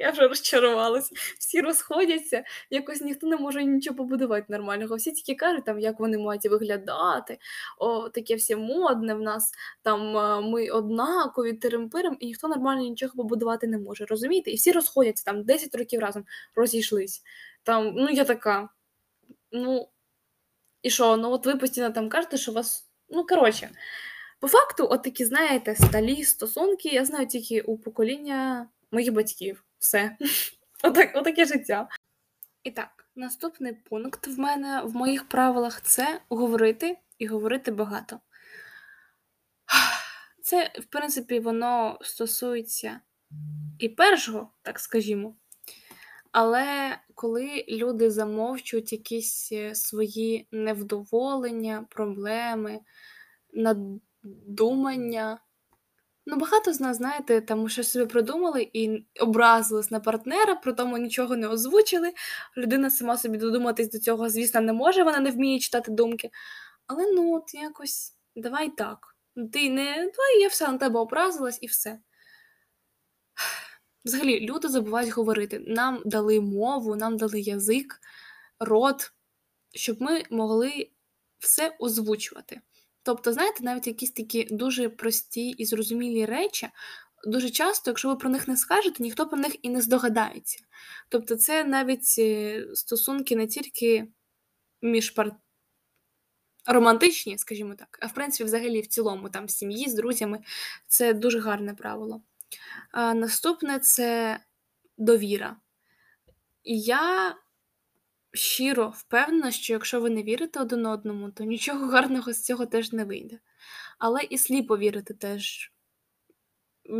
Я 0.00 0.10
вже 0.10 0.28
розчарувалась. 0.28 1.12
Всі 1.38 1.60
розходяться, 1.60 2.44
якось 2.70 3.00
ніхто 3.00 3.26
не 3.26 3.36
може 3.36 3.64
нічого 3.64 3.96
побудувати 3.96 4.46
нормального. 4.48 4.96
Всі 4.96 5.12
тільки 5.12 5.34
кажуть, 5.34 5.64
там, 5.64 5.80
як 5.80 6.00
вони 6.00 6.18
мають 6.18 6.46
виглядати, 6.46 7.38
о, 7.78 8.08
таке 8.08 8.34
все 8.34 8.56
модне 8.56 9.14
в 9.14 9.20
нас, 9.22 9.52
там 9.82 10.00
ми 10.50 10.70
однакові, 10.70 11.52
тирим-пирим, 11.52 12.16
і 12.20 12.26
ніхто 12.26 12.48
нормально 12.48 12.82
нічого 12.82 13.12
побудувати 13.16 13.66
не 13.66 13.78
може. 13.78 14.04
Розумієте? 14.04 14.50
І 14.50 14.54
всі 14.54 14.72
розходяться 14.72 15.24
там 15.24 15.44
10 15.44 15.74
років 15.74 16.00
разом 16.00 16.24
розійшлись. 16.54 17.22
Там, 17.62 17.92
Ну, 17.96 18.10
я 18.10 18.24
така. 18.24 18.68
Ну, 19.52 19.88
і 20.82 20.90
що? 20.90 21.16
Ну, 21.16 21.30
от 21.30 21.46
ви 21.46 21.56
постійно 21.56 21.90
там 21.90 22.08
кажете, 22.08 22.36
що 22.36 22.52
вас. 22.52 22.90
Ну, 23.08 23.26
коротше, 23.26 23.70
по 24.40 24.48
факту, 24.48 24.88
от 24.90 25.02
такі, 25.02 25.24
знаєте, 25.24 25.76
сталі 25.76 26.24
стосунки, 26.24 26.88
я 26.88 27.04
знаю 27.04 27.26
тільки 27.26 27.60
у 27.60 27.78
покоління 27.78 28.68
моїх 28.90 29.12
батьків. 29.12 29.64
Все. 29.80 30.16
Отак, 30.82 31.16
Отаке 31.16 31.44
життя. 31.44 31.88
І 32.62 32.70
так, 32.70 33.08
наступний 33.16 33.72
пункт 33.72 34.26
в 34.26 34.38
мене 34.38 34.82
в 34.82 34.94
моїх 34.96 35.28
правилах 35.28 35.80
це 35.82 36.20
говорити 36.28 36.98
і 37.18 37.26
говорити 37.26 37.70
багато. 37.70 38.20
Це, 40.42 40.72
в 40.80 40.84
принципі, 40.84 41.40
воно 41.40 41.98
стосується 42.02 43.00
і 43.78 43.88
першого, 43.88 44.52
так 44.62 44.80
скажімо. 44.80 45.36
Але 46.32 46.98
коли 47.14 47.64
люди 47.68 48.10
замовчують 48.10 48.92
якісь 48.92 49.52
е, 49.52 49.74
свої 49.74 50.48
невдоволення, 50.50 51.86
проблеми, 51.90 52.80
надумання, 53.52 55.40
Ну, 56.30 56.36
багато 56.36 56.72
з 56.72 56.80
нас, 56.80 56.96
знаєте, 56.96 57.40
там 57.40 57.68
щось 57.68 57.90
собі 57.90 58.06
придумали 58.06 58.70
і 58.72 59.04
образились 59.20 59.90
на 59.90 60.00
партнера, 60.00 60.54
при 60.54 60.72
тому 60.72 60.98
нічого 60.98 61.36
не 61.36 61.48
озвучили. 61.48 62.12
Людина 62.56 62.90
сама 62.90 63.18
собі 63.18 63.38
додуматись 63.38 63.90
до 63.90 63.98
цього, 63.98 64.30
звісно, 64.30 64.60
не 64.60 64.72
може, 64.72 65.02
вона 65.02 65.20
не 65.20 65.30
вміє 65.30 65.58
читати 65.58 65.92
думки. 65.92 66.30
Але 66.86 67.12
ну, 67.12 67.36
от 67.36 67.54
якось 67.54 68.16
давай 68.36 68.70
так. 68.70 69.16
Ти 69.52 69.70
не 69.70 69.94
давай 69.94 70.40
я 70.40 70.48
все 70.48 70.68
на 70.68 70.78
тебе 70.78 71.00
образилась 71.00 71.58
і 71.60 71.66
все. 71.66 71.98
Взагалі, 74.04 74.40
люди 74.40 74.68
забувають 74.68 75.10
говорити. 75.10 75.64
Нам 75.66 76.02
дали 76.04 76.40
мову, 76.40 76.96
нам 76.96 77.16
дали 77.16 77.40
язик, 77.40 78.00
рот, 78.60 79.12
щоб 79.74 80.02
ми 80.02 80.22
могли 80.30 80.90
все 81.38 81.76
озвучувати. 81.78 82.60
Тобто, 83.02 83.32
знаєте, 83.32 83.64
навіть 83.64 83.86
якісь 83.86 84.10
такі 84.10 84.44
дуже 84.50 84.88
прості 84.88 85.48
і 85.48 85.64
зрозумілі 85.64 86.24
речі, 86.24 86.68
дуже 87.24 87.50
часто, 87.50 87.90
якщо 87.90 88.08
ви 88.08 88.16
про 88.16 88.30
них 88.30 88.48
не 88.48 88.56
скажете, 88.56 89.02
ніхто 89.02 89.28
про 89.28 89.38
них 89.38 89.56
і 89.62 89.70
не 89.70 89.80
здогадається. 89.80 90.58
Тобто, 91.08 91.36
це 91.36 91.64
навіть 91.64 92.14
е, 92.18 92.66
стосунки 92.74 93.36
не 93.36 93.46
тільки 93.46 94.08
між 94.82 95.10
пар... 95.10 95.32
романтичні, 96.66 97.38
скажімо 97.38 97.74
так, 97.74 97.98
а 98.02 98.06
в 98.06 98.14
принципі, 98.14 98.44
взагалі, 98.44 98.80
в 98.80 98.86
цілому, 98.86 99.28
там, 99.30 99.46
в 99.46 99.50
сім'ї, 99.50 99.88
з 99.88 99.94
друзями, 99.94 100.38
це 100.86 101.14
дуже 101.14 101.40
гарне 101.40 101.74
правило. 101.74 102.22
А 102.92 103.14
Наступне 103.14 103.78
це 103.78 104.40
довіра. 104.98 105.56
Я 106.64 107.36
щиро 108.32 108.88
впевнена, 108.96 109.50
що 109.50 109.72
якщо 109.72 110.00
ви 110.00 110.10
не 110.10 110.22
вірите 110.22 110.60
один 110.60 110.86
одному, 110.86 111.30
то 111.30 111.44
нічого 111.44 111.86
гарного 111.86 112.32
з 112.32 112.44
цього 112.44 112.66
теж 112.66 112.92
не 112.92 113.04
вийде. 113.04 113.38
Але 113.98 114.22
і 114.22 114.38
сліпо 114.38 114.78
вірити 114.78 115.14
теж, 115.14 115.72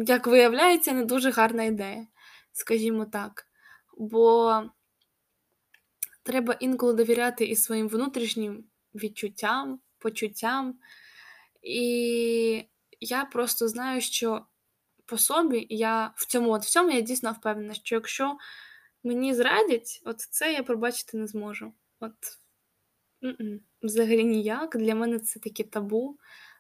як 0.07 0.27
виявляється, 0.27 0.93
не 0.93 1.05
дуже 1.05 1.31
гарна 1.31 1.65
ідея, 1.65 2.07
скажімо 2.53 3.05
так. 3.05 3.47
Бо 3.99 4.63
треба 6.23 6.57
інколи 6.61 6.93
довіряти 6.93 7.45
і 7.45 7.57
своїм 7.57 7.89
внутрішнім 7.89 8.65
відчуттям, 8.95 9.81
почуттям. 9.99 10.79
І 11.63 12.65
я 13.01 13.25
просто 13.25 13.69
знаю, 13.69 14.01
що 14.01 14.47
по 15.07 15.19
собі 15.19 15.67
я 15.71 16.13
в 16.17 16.27
цьому 16.27 16.51
от 16.51 16.63
всьому 16.63 16.91
я 16.91 17.01
дійсно 17.01 17.33
впевнена, 17.33 17.75
що 17.75 17.95
якщо 17.95 18.37
мені 19.05 19.35
зрадять, 19.35 20.03
от 20.05 20.21
це 20.21 20.53
я 20.53 20.63
пробачити 20.63 21.17
не 21.17 21.27
зможу. 21.27 21.73
От 22.01 22.15
взагалі 23.83 24.25
ніяк. 24.25 24.77
Для 24.77 24.95
мене 24.95 25.19
це 25.19 25.41
таке 25.41 25.65
табу, 25.65 26.19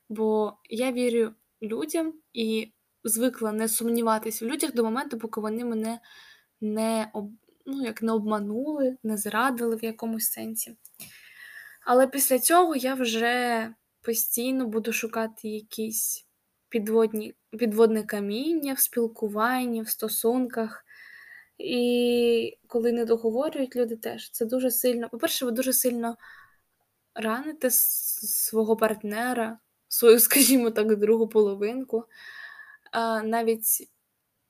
бо 0.08 0.58
я 0.70 0.92
вірю 0.92 1.34
людям 1.62 2.14
і 2.32 2.72
звикла 3.04 3.52
не 3.52 3.68
сумніватися 3.68 4.44
в 4.44 4.48
людях 4.48 4.74
до 4.74 4.84
моменту, 4.84 5.18
поки 5.18 5.40
вони 5.40 5.64
мене 5.64 6.00
не 6.60 7.10
об... 7.12 7.30
ну, 7.66 7.82
як 7.84 8.02
не 8.02 8.12
обманули, 8.12 8.96
не 9.02 9.16
зрадили 9.16 9.76
в 9.76 9.84
якомусь 9.84 10.30
сенсі. 10.30 10.76
Але 11.86 12.06
після 12.06 12.38
цього 12.38 12.76
я 12.76 12.94
вже 12.94 13.74
постійно 14.00 14.66
буду 14.66 14.92
шукати 14.92 15.48
якісь 15.48 16.26
підводні, 16.68 17.34
підводне 17.50 18.02
каміння 18.02 18.72
в 18.72 18.78
спілкуванні, 18.78 19.82
в 19.82 19.88
стосунках. 19.88 20.84
І 21.62 22.58
коли 22.66 22.92
не 22.92 23.04
договорюють 23.04 23.76
люди 23.76 23.96
теж, 23.96 24.30
це 24.30 24.44
дуже 24.44 24.70
сильно. 24.70 25.08
По-перше, 25.08 25.44
ви 25.44 25.50
дуже 25.50 25.72
сильно 25.72 26.16
раните 27.14 27.70
свого 27.70 28.76
партнера, 28.76 29.58
свою, 29.88 30.20
скажімо 30.20 30.70
так, 30.70 30.96
другу 30.96 31.28
половинку. 31.28 32.04
А, 32.92 33.22
Навіть 33.22 33.88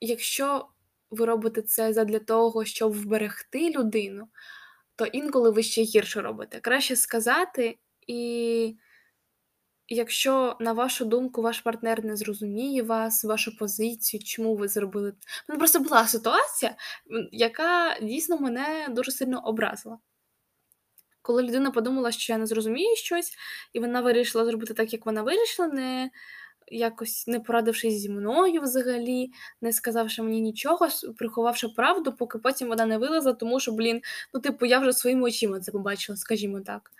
якщо 0.01 0.67
ви 1.09 1.25
робите 1.25 1.61
це 1.61 1.93
задля 1.93 2.19
того, 2.19 2.65
щоб 2.65 2.93
вберегти 2.93 3.69
людину, 3.69 4.27
то 4.95 5.05
інколи 5.05 5.49
ви 5.51 5.63
ще 5.63 5.81
гірше 5.81 6.21
робите. 6.21 6.59
Краще 6.59 6.95
сказати, 6.95 7.77
і 8.07 8.75
якщо, 9.93 10.55
на 10.59 10.73
вашу 10.73 11.05
думку, 11.05 11.41
ваш 11.41 11.61
партнер 11.61 12.05
не 12.05 12.15
зрозуміє 12.15 12.83
вас, 12.83 13.23
вашу 13.23 13.57
позицію, 13.57 14.23
чому 14.23 14.55
ви 14.55 14.67
зробили. 14.67 15.13
У 15.49 15.57
просто 15.57 15.79
була 15.79 16.07
ситуація, 16.07 16.75
яка 17.31 17.99
дійсно 18.01 18.37
мене 18.37 18.87
дуже 18.89 19.11
сильно 19.11 19.39
образила. 19.39 19.97
Коли 21.21 21.43
людина 21.43 21.71
подумала, 21.71 22.11
що 22.11 22.33
я 22.33 22.39
не 22.39 22.45
зрозумію 22.45 22.95
щось, 22.95 23.33
і 23.73 23.79
вона 23.79 24.01
вирішила 24.01 24.45
зробити 24.45 24.73
так, 24.73 24.93
як 24.93 25.05
вона 25.05 25.21
вирішила, 25.23 25.67
не 25.67 26.11
якось 26.67 27.27
не 27.27 27.39
порадившись 27.39 27.93
зі 27.93 28.09
мною 28.09 28.61
взагалі, 28.61 29.31
не 29.61 29.73
сказавши 29.73 30.21
мені 30.21 30.41
нічого, 30.41 30.87
приховавши 31.17 31.67
правду, 31.67 32.13
поки 32.13 32.37
потім 32.37 32.67
вона 32.67 32.85
не 32.85 32.97
вилазила, 32.97 33.33
тому 33.33 33.59
що, 33.59 33.71
блін, 33.71 34.01
ну, 34.33 34.39
типу, 34.39 34.65
я 34.65 34.79
вже 34.79 34.93
своїми 34.93 35.23
очима 35.23 35.59
це 35.59 35.71
побачила, 35.71 36.17
скажімо 36.17 36.61
так. 36.61 36.91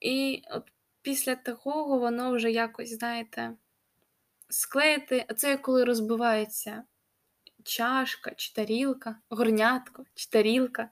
І 0.00 0.42
от 0.50 0.62
після 1.08 1.36
такого 1.36 1.98
воно 1.98 2.32
вже 2.32 2.50
якось, 2.50 2.98
знаєте, 2.98 3.52
склеїти. 4.48 5.26
Це 5.36 5.56
коли 5.56 5.84
розбивається 5.84 6.84
чашка 7.64 8.30
чи 8.36 8.52
тарілка, 8.52 9.16
горнятко 9.30 10.04
чи 10.14 10.30
тарілка, 10.30 10.88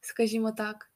скажімо 0.00 0.52
так 0.52 0.90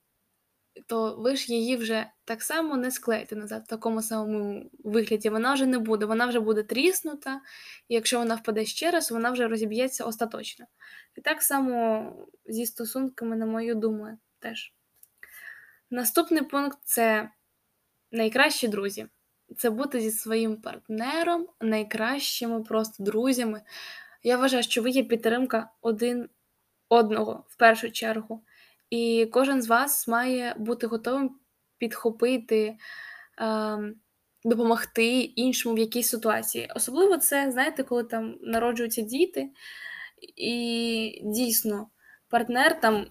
то 0.87 1.17
ви 1.17 1.37
ж 1.37 1.53
її 1.53 1.77
вже 1.77 2.07
так 2.25 2.43
само 2.43 2.77
не 2.77 2.91
склеїте 2.91 3.37
назад 3.37 3.63
в 3.65 3.69
такому 3.69 4.03
самому 4.03 4.71
вигляді. 4.85 5.29
Вона 5.29 5.55
вже 5.55 5.67
не 5.67 5.79
буде, 5.79 6.07
вона 6.07 6.27
вже 6.27 6.41
буде 6.41 6.63
тріснута, 6.63 7.41
і 7.89 7.95
якщо 7.95 8.19
вона 8.19 8.35
впаде 8.35 8.65
ще 8.65 8.91
раз, 8.91 9.11
вона 9.11 9.31
вже 9.31 9.49
розіб'ється 9.49 10.05
остаточно. 10.05 10.67
І 11.17 11.21
так 11.21 11.43
само 11.43 12.13
зі 12.47 12.67
стосунками, 12.67 13.37
на 13.37 13.47
мою 13.47 13.75
думаю, 13.75 14.19
теж. 14.39 14.75
Наступний 15.91 16.43
пункт 16.43 16.79
це 16.85 17.31
найкращі 18.15 18.69
друзі. 18.69 19.07
Це 19.57 19.71
бути 19.71 20.01
зі 20.01 20.11
своїм 20.11 20.57
партнером, 20.57 21.49
найкращими 21.61 22.63
просто 22.63 23.05
друзями. 23.05 23.63
Я 24.23 24.37
вважаю, 24.37 24.63
що 24.63 24.83
ви 24.83 24.91
є 24.91 25.05
підтримка 25.05 25.71
один 25.81 26.29
одного 26.89 27.45
в 27.49 27.57
першу 27.57 27.91
чергу. 27.91 28.45
І 28.91 29.29
кожен 29.33 29.63
з 29.63 29.69
вас 29.69 30.09
має 30.09 30.55
бути 30.59 30.87
готовим 30.87 31.39
підхопити, 31.79 32.77
е, 33.41 33.79
допомогти 34.45 35.21
іншому 35.21 35.75
в 35.75 35.79
якійсь 35.79 36.09
ситуації. 36.09 36.71
Особливо 36.77 37.17
це, 37.17 37.51
знаєте, 37.51 37.83
коли 37.83 38.05
там 38.05 38.39
народжуються 38.43 39.03
діти, 39.03 39.51
і 40.37 41.21
дійсно 41.25 41.89
партнер 42.29 42.81
там. 42.81 43.07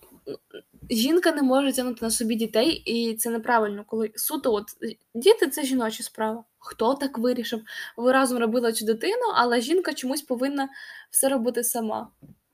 Жінка 0.90 1.32
не 1.32 1.42
може 1.42 1.74
тягнути 1.74 2.06
на 2.06 2.12
собі 2.12 2.36
дітей, 2.36 2.70
і 2.70 3.16
це 3.16 3.30
неправильно, 3.30 3.84
коли 3.88 4.12
суто 4.16 4.54
от 4.54 4.66
діти 5.14 5.48
це 5.48 5.64
жіноча 5.64 6.04
справа. 6.04 6.44
Хто 6.60 6.94
так 6.96 7.18
вирішив? 7.18 7.62
Ви 7.98 8.12
разом 8.12 8.38
робили 8.38 8.74
цю 8.74 8.86
дитину, 8.86 9.26
але 9.34 9.62
жінка 9.62 9.94
чомусь 9.94 10.22
повинна 10.22 10.70
все 11.12 11.30
робити 11.30 11.64
сама. 11.64 12.12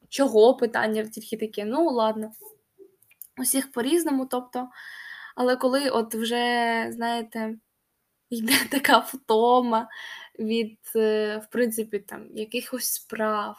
Чого 0.10 0.54
питання 0.56 1.04
тільки 1.04 1.38
таке? 1.38 1.66
Ну, 1.66 1.90
ладно 1.90 2.32
усіх 3.40 3.72
по-різному. 3.72 4.26
тобто, 4.26 4.70
Але 5.36 5.56
коли 5.56 5.90
от 5.90 6.16
вже, 6.16 6.86
знаєте, 6.92 7.56
йде 8.30 8.54
така 8.72 8.98
втома 8.98 9.88
від, 10.40 10.78
е, 10.96 11.38
в 11.38 11.50
принципі, 11.52 12.00
там, 12.00 12.28
якихось 12.38 12.94
справ, 12.94 13.58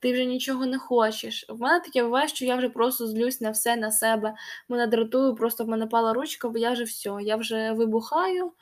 ти 0.00 0.12
вже 0.12 0.24
нічого 0.24 0.66
не 0.66 0.78
хочеш. 0.78 1.46
В 1.48 1.60
мене 1.60 1.80
таке 1.80 2.02
буває, 2.02 2.28
що 2.28 2.44
я 2.44 2.56
вже 2.56 2.68
просто 2.68 3.06
злюсь 3.06 3.40
на 3.40 3.50
все 3.50 3.76
на 3.76 3.90
себе. 3.90 4.34
Мене 4.68 4.86
дратую, 4.86 5.34
просто 5.34 5.64
в 5.64 5.68
мене 5.68 5.86
пала 5.86 6.12
ручка, 6.12 6.48
бо 6.48 6.58
я 6.58 6.70
вже 6.70 6.84
все, 6.84 7.18
я 7.22 7.36
вже 7.36 7.72
вибухаю. 7.72 8.52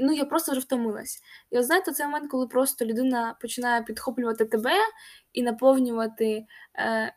Ну, 0.00 0.12
я 0.12 0.24
просто 0.24 0.52
вже 0.52 0.60
втомилась. 0.60 1.22
І 1.50 1.58
от 1.58 1.64
знаєте, 1.64 1.92
цей 1.92 2.06
момент, 2.06 2.30
коли 2.30 2.46
просто 2.46 2.84
людина 2.84 3.36
починає 3.40 3.82
підхоплювати 3.82 4.44
тебе 4.44 4.74
і 5.32 5.42
наповнювати 5.42 6.46
е, 6.78 7.14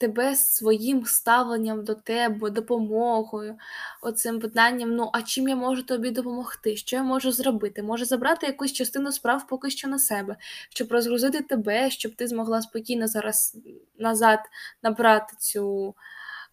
тебе 0.00 0.36
своїм 0.36 1.04
ставленням 1.04 1.84
до 1.84 1.94
тебе, 1.94 2.50
допомогою, 2.50 3.56
оцим 4.02 4.40
питанням: 4.40 4.96
ну, 4.96 5.10
а 5.12 5.22
чим 5.22 5.48
я 5.48 5.56
можу 5.56 5.82
тобі 5.82 6.10
допомогти? 6.10 6.76
Що 6.76 6.96
я 6.96 7.02
можу 7.02 7.32
зробити? 7.32 7.82
Може 7.82 8.04
забрати 8.04 8.46
якусь 8.46 8.72
частину 8.72 9.12
справ 9.12 9.46
поки 9.48 9.70
що 9.70 9.88
на 9.88 9.98
себе, 9.98 10.36
щоб 10.68 10.92
розгрузити 10.92 11.42
тебе, 11.42 11.90
щоб 11.90 12.14
ти 12.14 12.26
змогла 12.26 12.62
спокійно 12.62 13.06
зараз 13.06 13.56
назад 13.98 14.40
набрати 14.82 15.34
цю. 15.38 15.94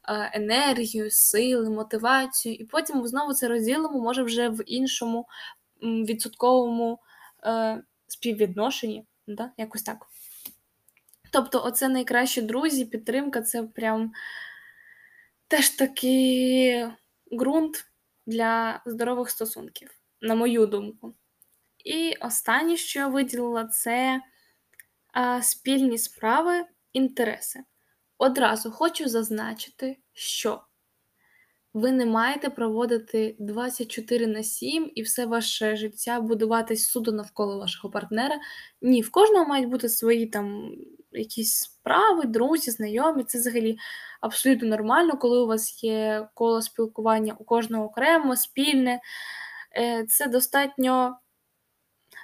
Е, 0.10 0.32
енергію, 0.34 1.12
сили, 1.12 1.70
мотивацію, 1.70 2.56
і 2.56 2.64
потім 2.64 3.08
знову 3.08 3.34
це 3.34 3.48
розділимо, 3.48 4.00
може 4.00 4.24
вже 4.24 4.50
в 4.50 4.64
іншому 4.66 5.28
відсотковому 5.82 7.00
е, 7.46 7.84
співвідношенні, 8.08 9.06
да? 9.28 9.52
якось 9.58 9.84
так. 9.84 9.98
Тобто, 11.32 11.64
оце 11.66 11.90
найкращі 11.90 12.42
друзі, 12.42 12.86
підтримка 12.86 13.42
це 13.42 13.64
прям 13.64 14.12
теж 15.48 15.70
такий 15.70 16.86
ґрунт 17.40 17.86
для 18.26 18.82
здорових 18.86 19.30
стосунків, 19.30 19.90
на 20.22 20.36
мою 20.36 20.66
думку. 20.66 21.16
І 21.86 22.14
останнє, 22.22 22.78
що 22.78 23.00
я 23.00 23.08
виділила, 23.08 23.66
це 23.66 24.22
а, 25.14 25.42
спільні 25.42 25.98
справи, 25.98 26.66
інтереси. 26.94 27.60
Одразу 28.18 28.72
хочу 28.72 29.10
зазначити, 29.10 29.98
що 30.14 30.62
ви 31.74 31.92
не 31.92 32.06
маєте 32.06 32.50
проводити 32.50 33.36
24 33.40 34.28
на 34.28 34.44
7 34.44 34.92
і 34.96 35.02
все 35.02 35.26
ваше 35.26 35.76
життя 35.76 36.22
будуватись 36.22 36.90
суду 36.90 37.12
навколо 37.12 37.60
вашого 37.60 37.92
партнера. 37.92 38.36
Ні, 38.82 39.02
в 39.02 39.12
кожного 39.12 39.46
мають 39.46 39.70
бути 39.70 39.90
свої 39.90 40.26
там 40.26 40.72
якісь 41.18 41.56
справи, 41.56 42.26
друзі, 42.26 42.72
знайомі. 42.72 43.24
Це 43.24 43.38
взагалі 43.38 43.78
абсолютно 44.22 44.68
нормально, 44.68 45.18
коли 45.18 45.40
у 45.40 45.48
вас 45.48 45.84
є 45.84 46.30
коло 46.34 46.62
спілкування 46.62 47.36
у 47.40 47.44
кожного 47.44 47.86
окремо, 47.86 48.36
спільне. 48.36 49.00
Е, 49.78 50.06
це 50.10 50.28
достатньо. 50.28 51.20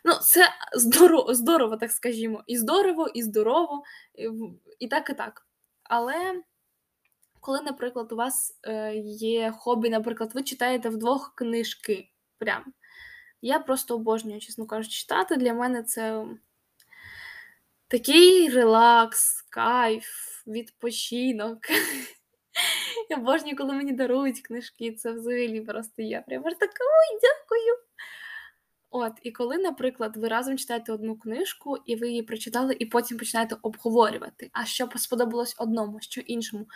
Ну, 0.06 0.14
це 0.14 0.50
здорово, 0.74 1.34
здорово, 1.34 1.78
так 1.78 1.92
скажімо. 1.92 2.44
І 2.48 2.58
здорово, 2.58 3.08
і 3.08 3.24
здорово, 3.24 3.84
і 4.80 4.88
так, 4.88 5.10
і 5.10 5.14
так. 5.14 5.48
Але 5.84 6.42
коли, 7.40 7.62
наприклад, 7.62 8.12
у 8.12 8.16
вас 8.16 8.60
е, 8.64 8.96
є 9.06 9.52
хобі, 9.52 9.90
наприклад, 9.90 10.32
ви 10.34 10.44
читаєте 10.44 10.90
вдвох 10.90 11.34
книжки. 11.36 12.10
Прям. 12.38 12.74
Я 13.42 13.60
просто 13.60 13.96
обожнюю, 13.96 14.40
чесно 14.40 14.66
кажучи, 14.66 14.92
читати. 14.92 15.36
Для 15.36 15.54
мене 15.54 15.84
це 15.84 16.26
такий 17.94 18.50
релакс, 18.50 19.42
кайф, 19.50 20.06
відпочинок. 20.48 21.58
Я 23.10 23.18
обожнюю, 23.18 23.56
коли 23.58 23.74
мені 23.74 23.92
дарують 23.92 24.42
книжки. 24.42 24.92
Це 24.92 25.12
взагалі 25.12 25.62
просто 25.62 26.02
я 26.02 26.22
прямо 26.22 26.44
така, 26.44 26.84
ой, 26.84 27.20
дякую. 27.22 27.78
От, 28.90 29.14
і 29.24 29.32
коли, 29.32 29.58
наприклад, 29.58 30.18
ви 30.18 30.28
разом 30.28 30.58
читаєте 30.58 30.92
одну 30.92 31.18
книжку, 31.18 31.78
і 31.86 31.96
ви 31.96 32.10
її 32.10 32.24
прочитали, 32.24 32.76
і 32.80 32.86
потім 32.86 33.18
починаєте 33.18 33.56
обговорювати, 33.62 34.50
а 34.54 34.66
що 34.66 34.90
сподобалось 34.96 35.56
одному, 35.58 35.98
що 36.02 36.22
іншому, 36.22 36.68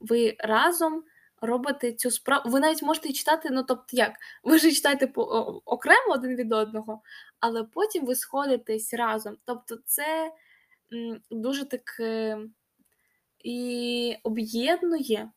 ви 0.00 0.36
разом 0.38 1.04
робите 1.40 1.92
цю 1.92 2.10
справу. 2.10 2.50
Ви 2.50 2.60
навіть 2.60 2.82
можете 2.82 3.12
читати, 3.12 3.48
ну 3.52 3.62
тобто 3.62 3.84
як? 3.90 4.12
Ви 4.44 4.58
ж 4.58 4.72
читаєте 4.72 5.06
по 5.06 5.22
окремо 5.64 6.12
один 6.14 6.36
від 6.36 6.52
одного, 6.52 7.02
але 7.40 7.64
потім 7.64 8.04
ви 8.04 8.14
сходитесь 8.14 8.94
разом. 8.94 9.36
Тобто, 9.44 9.78
це 9.86 10.32
дуже 11.30 11.64
так 11.64 12.00
і 13.44 14.16
об'єднує, 14.22 15.30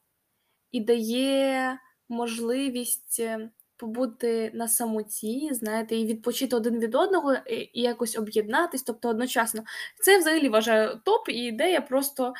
і 0.72 0.82
дає 0.82 1.80
можливість. 2.10 3.20
Е, 3.20 3.50
побути 3.78 4.52
на 4.54 4.68
самоті, 4.68 5.50
знаєте, 5.52 5.96
і 5.96 6.06
відпочити 6.06 6.56
один 6.56 6.80
від 6.80 6.96
одного, 6.96 7.34
і 7.34 7.82
якось 7.82 8.18
об'єднатись, 8.18 8.84
тобто 8.84 9.10
одночасно. 9.10 9.64
Це 10.02 10.18
взагалі 10.18 10.50
вважаю 10.50 11.02
топ, 11.06 11.30
і 11.30 11.34
ідея 11.34 11.82
просто 11.82 12.34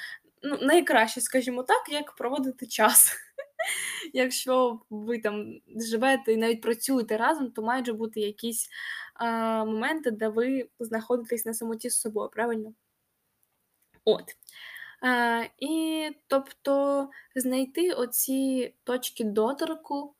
ну, 0.44 0.58
найкраще, 0.62 1.22
скажімо 1.22 1.64
так, 1.64 1.90
як 1.90 2.16
проводити 2.16 2.68
час. 2.68 3.16
Якщо 4.14 4.80
ви 4.90 5.20
там 5.20 5.60
живете 5.92 6.34
і 6.34 6.38
навіть 6.38 6.62
працюєте 6.62 7.18
разом, 7.18 7.52
то 7.52 7.62
мають 7.62 7.86
же 7.86 7.94
бути 7.94 8.20
якісь 8.20 8.70
а, 9.14 9.26
моменти, 9.66 10.12
де 10.12 10.28
ви 10.28 10.70
знаходитесь 10.80 11.46
на 11.46 11.54
самоті 11.54 11.90
з 11.90 12.00
собою, 12.00 12.30
правильно? 12.34 12.74
От. 14.06 14.36
А, 15.02 15.44
І 15.60 16.10
тобто 16.28 17.10
знайти 17.36 17.92
оці 17.92 18.74
точки 18.84 19.24
доторку, 19.24 20.16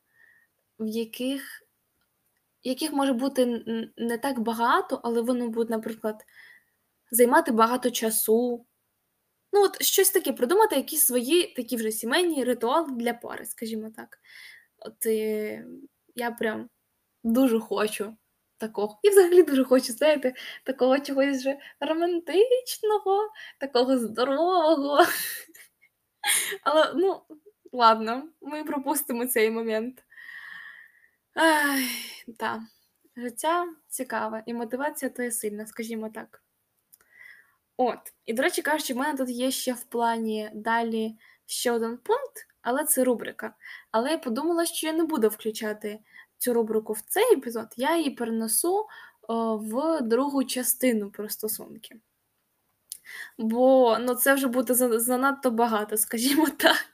в 0.78 0.86
яких 0.86 1.62
яких 2.62 2.92
може 2.92 3.12
бути 3.12 3.46
не 3.96 4.18
так 4.18 4.40
багато, 4.40 5.00
але 5.04 5.20
вони 5.20 5.48
будуть, 5.48 5.70
наприклад, 5.70 6.24
займати 7.10 7.52
багато 7.52 7.90
часу. 7.90 8.66
Ну, 9.52 9.64
от 9.64 9.82
щось 9.82 10.10
таке, 10.10 10.32
придумати 10.32 10.76
якісь 10.76 11.04
свої 11.04 11.54
такі 11.54 11.76
вже 11.76 11.90
сімейні 11.90 12.44
ритуали 12.44 12.92
для 12.92 13.14
пари, 13.14 13.44
скажімо 13.46 13.90
так. 13.96 14.18
От 14.78 15.06
і 15.06 15.62
я 16.14 16.30
прям 16.30 16.68
дуже 17.24 17.60
хочу 17.60 18.16
такого. 18.58 18.98
І 19.02 19.10
взагалі 19.10 19.42
дуже 19.42 19.64
хочу, 19.64 19.92
знаєте, 19.92 20.34
такого 20.64 20.98
чогось 20.98 21.38
вже 21.38 21.58
романтичного, 21.80 23.30
такого 23.58 23.98
здорового. 23.98 25.04
Але, 26.62 26.92
ну, 26.94 27.22
ладно, 27.72 28.28
ми 28.40 28.64
пропустимо 28.64 29.26
цей 29.26 29.50
момент. 29.50 30.04
Так. 32.38 32.60
Життя 33.16 33.66
цікаве, 33.88 34.42
і 34.46 34.54
мотивація 34.54 35.10
то 35.10 35.22
є 35.22 35.30
сильна, 35.30 35.66
скажімо 35.66 36.10
так. 36.14 36.42
От, 37.76 37.98
і, 38.26 38.32
до 38.32 38.42
речі, 38.42 38.62
кажучи, 38.62 38.94
в 38.94 38.96
мене 38.96 39.18
тут 39.18 39.28
є 39.28 39.50
ще 39.50 39.72
в 39.72 39.84
плані 39.84 40.50
далі 40.54 41.16
ще 41.46 41.72
один 41.72 41.96
пункт, 41.96 42.48
але 42.62 42.84
це 42.84 43.04
рубрика. 43.04 43.54
Але 43.90 44.10
я 44.10 44.18
подумала, 44.18 44.66
що 44.66 44.86
я 44.86 44.92
не 44.92 45.04
буду 45.04 45.28
включати 45.28 45.98
цю 46.38 46.54
рубрику 46.54 46.92
в 46.92 47.00
цей 47.00 47.32
епізод, 47.32 47.66
я 47.76 47.96
її 47.96 48.10
перенесу 48.10 48.86
в 49.28 50.00
другу 50.02 50.44
частину 50.44 51.10
про 51.10 51.28
стосунки. 51.28 51.96
Бо 53.38 53.96
ну, 54.00 54.14
це 54.14 54.34
вже 54.34 54.48
буде 54.48 54.74
занадто 55.00 55.50
багато, 55.50 55.96
скажімо 55.96 56.46
так. 56.56 56.88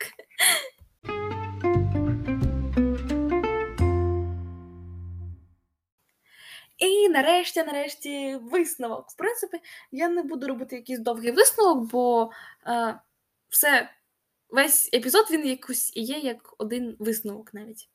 І 6.79 7.09
нарешті, 7.09 7.63
нарешті, 7.63 8.37
висновок. 8.43 9.11
В 9.11 9.17
принципі, 9.17 9.59
я 9.93 10.09
не 10.09 10.23
буду 10.23 10.47
робити 10.47 10.77
якийсь 10.77 10.99
довгий 10.99 11.33
висновок, 11.33 11.91
бо 11.91 12.31
е, 12.67 13.01
все, 13.49 13.91
весь 14.53 14.91
епізод 14.95 15.27
він 15.31 15.47
якось 15.47 15.97
є 15.97 16.19
як 16.19 16.55
один 16.59 16.97
висновок 16.99 17.55
навіть. 17.55 17.89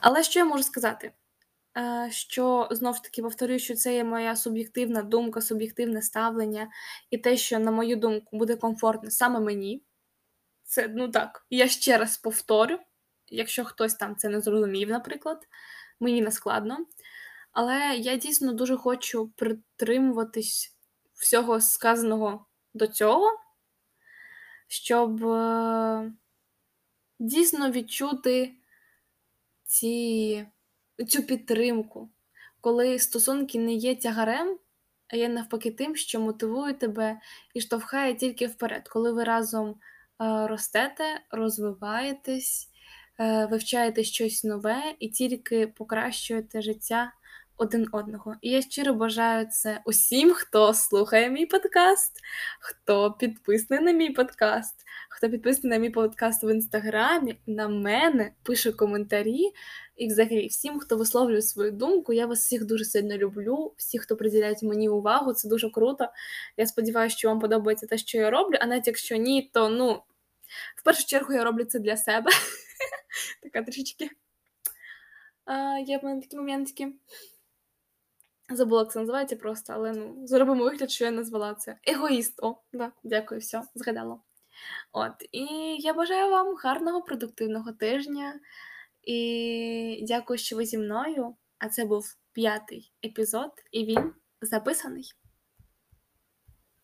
Але 0.00 0.22
що 0.22 0.38
я 0.38 0.44
можу 0.44 0.62
сказати? 0.62 1.12
Е, 1.76 2.08
що 2.10 2.68
знов 2.70 2.96
ж 2.96 3.02
таки 3.02 3.22
повторюю, 3.22 3.58
що 3.58 3.74
це 3.74 3.94
є 3.94 4.04
моя 4.04 4.36
суб'єктивна 4.36 5.02
думка, 5.02 5.40
суб'єктивне 5.40 6.02
ставлення, 6.02 6.68
і 7.10 7.18
те, 7.18 7.36
що, 7.36 7.58
на 7.58 7.70
мою 7.70 7.96
думку, 7.96 8.38
буде 8.38 8.56
комфортно 8.56 9.10
саме 9.10 9.40
мені. 9.40 9.82
Це, 10.62 10.88
ну 10.88 11.08
так, 11.08 11.46
я 11.50 11.68
ще 11.68 11.98
раз 11.98 12.16
повторю, 12.16 12.78
якщо 13.28 13.64
хтось 13.64 13.94
там 13.94 14.16
це 14.16 14.28
не 14.28 14.40
зрозумів, 14.40 14.88
наприклад, 14.88 15.48
мені 16.00 16.22
не 16.22 16.30
складно. 16.30 16.86
Але 17.52 17.96
я 17.96 18.16
дійсно 18.16 18.52
дуже 18.52 18.76
хочу 18.76 19.28
притримуватись 19.36 20.76
всього 21.14 21.60
сказаного 21.60 22.46
до 22.74 22.86
цього, 22.86 23.40
щоб 24.68 25.24
е, 25.24 26.12
дійсно 27.18 27.70
відчути 27.70 28.54
ці, 29.64 30.46
цю 31.08 31.22
підтримку, 31.22 32.10
коли 32.60 32.98
стосунки 32.98 33.58
не 33.58 33.72
є 33.72 33.96
тягарем, 33.96 34.58
а 35.08 35.16
є 35.16 35.28
навпаки 35.28 35.70
тим, 35.70 35.96
що 35.96 36.20
мотивує 36.20 36.74
тебе 36.74 37.20
і 37.54 37.60
штовхає 37.60 38.14
тільки 38.14 38.46
вперед, 38.46 38.88
коли 38.88 39.12
ви 39.12 39.24
разом 39.24 39.68
е, 39.70 39.74
ростете, 40.46 41.20
розвиваєтесь, 41.30 42.68
е, 43.20 43.46
вивчаєте 43.46 44.04
щось 44.04 44.44
нове 44.44 44.94
і 44.98 45.08
тільки 45.08 45.66
покращуєте 45.66 46.62
життя 46.62 47.12
один 47.58 47.88
одного. 47.92 48.34
І 48.42 48.50
я 48.50 48.62
щиро 48.62 48.94
бажаю 48.94 49.46
це 49.46 49.80
усім, 49.84 50.32
хто 50.32 50.74
слухає 50.74 51.30
мій 51.30 51.46
подкаст, 51.46 52.12
хто 52.60 53.12
підписаний 53.12 53.84
на 53.84 53.92
мій 53.92 54.10
подкаст, 54.10 54.74
хто 55.08 55.30
підписаний 55.30 55.78
на 55.78 55.82
мій 55.82 55.90
подкаст 55.90 56.44
в 56.44 56.54
інстаграмі, 56.54 57.36
на 57.46 57.68
мене, 57.68 58.32
пише 58.42 58.72
коментарі. 58.72 59.52
І 59.96 60.08
взагалі 60.08 60.46
всім, 60.46 60.78
хто 60.78 60.96
висловлює 60.96 61.42
свою 61.42 61.72
думку, 61.72 62.12
я 62.12 62.26
вас 62.26 62.38
всіх 62.38 62.64
дуже 62.64 62.84
сильно 62.84 63.16
люблю. 63.16 63.74
Всі, 63.76 63.98
хто 63.98 64.16
приділяє 64.16 64.56
мені 64.62 64.88
увагу, 64.88 65.32
це 65.32 65.48
дуже 65.48 65.70
круто. 65.70 66.08
Я 66.56 66.66
сподіваюся, 66.66 67.16
що 67.16 67.28
вам 67.28 67.40
подобається 67.40 67.86
те, 67.86 67.98
що 67.98 68.18
я 68.18 68.30
роблю, 68.30 68.56
а 68.60 68.66
навіть 68.66 68.86
якщо 68.86 69.16
ні, 69.16 69.50
то 69.54 69.68
ну, 69.68 70.02
в 70.76 70.84
першу 70.84 71.06
чергу 71.06 71.32
я 71.32 71.44
роблю 71.44 71.64
це 71.64 71.78
для 71.78 71.96
себе. 71.96 72.30
Така 73.42 73.62
трішечки. 73.62 74.10
Є 75.86 75.98
в 75.98 76.04
мене 76.04 76.20
такі 76.20 76.36
моментики. 76.36 76.92
Забула, 78.50 78.82
як 78.82 78.92
це 78.92 78.98
називається 78.98 79.36
просто, 79.36 79.72
але 79.72 79.92
ну, 79.92 80.26
зробимо 80.26 80.64
вигляд, 80.64 80.90
що 80.90 81.04
я 81.04 81.10
назвала 81.10 81.54
це. 81.54 81.78
Егоїст. 81.86 82.42
О, 82.42 82.56
да, 82.72 82.92
дякую, 83.04 83.40
все, 83.40 83.62
згадала. 83.74 84.20
От, 84.92 85.12
і 85.32 85.46
я 85.78 85.94
бажаю 85.94 86.30
вам 86.30 86.56
гарного, 86.56 87.02
продуктивного 87.02 87.72
тижня. 87.72 88.40
І 89.02 90.04
дякую, 90.08 90.38
що 90.38 90.56
ви 90.56 90.64
зі 90.64 90.78
мною. 90.78 91.36
А 91.58 91.68
це 91.68 91.84
був 91.84 92.16
п'ятий 92.32 92.92
епізод, 93.04 93.50
і 93.72 93.84
він 93.84 94.12
записаний. 94.40 95.12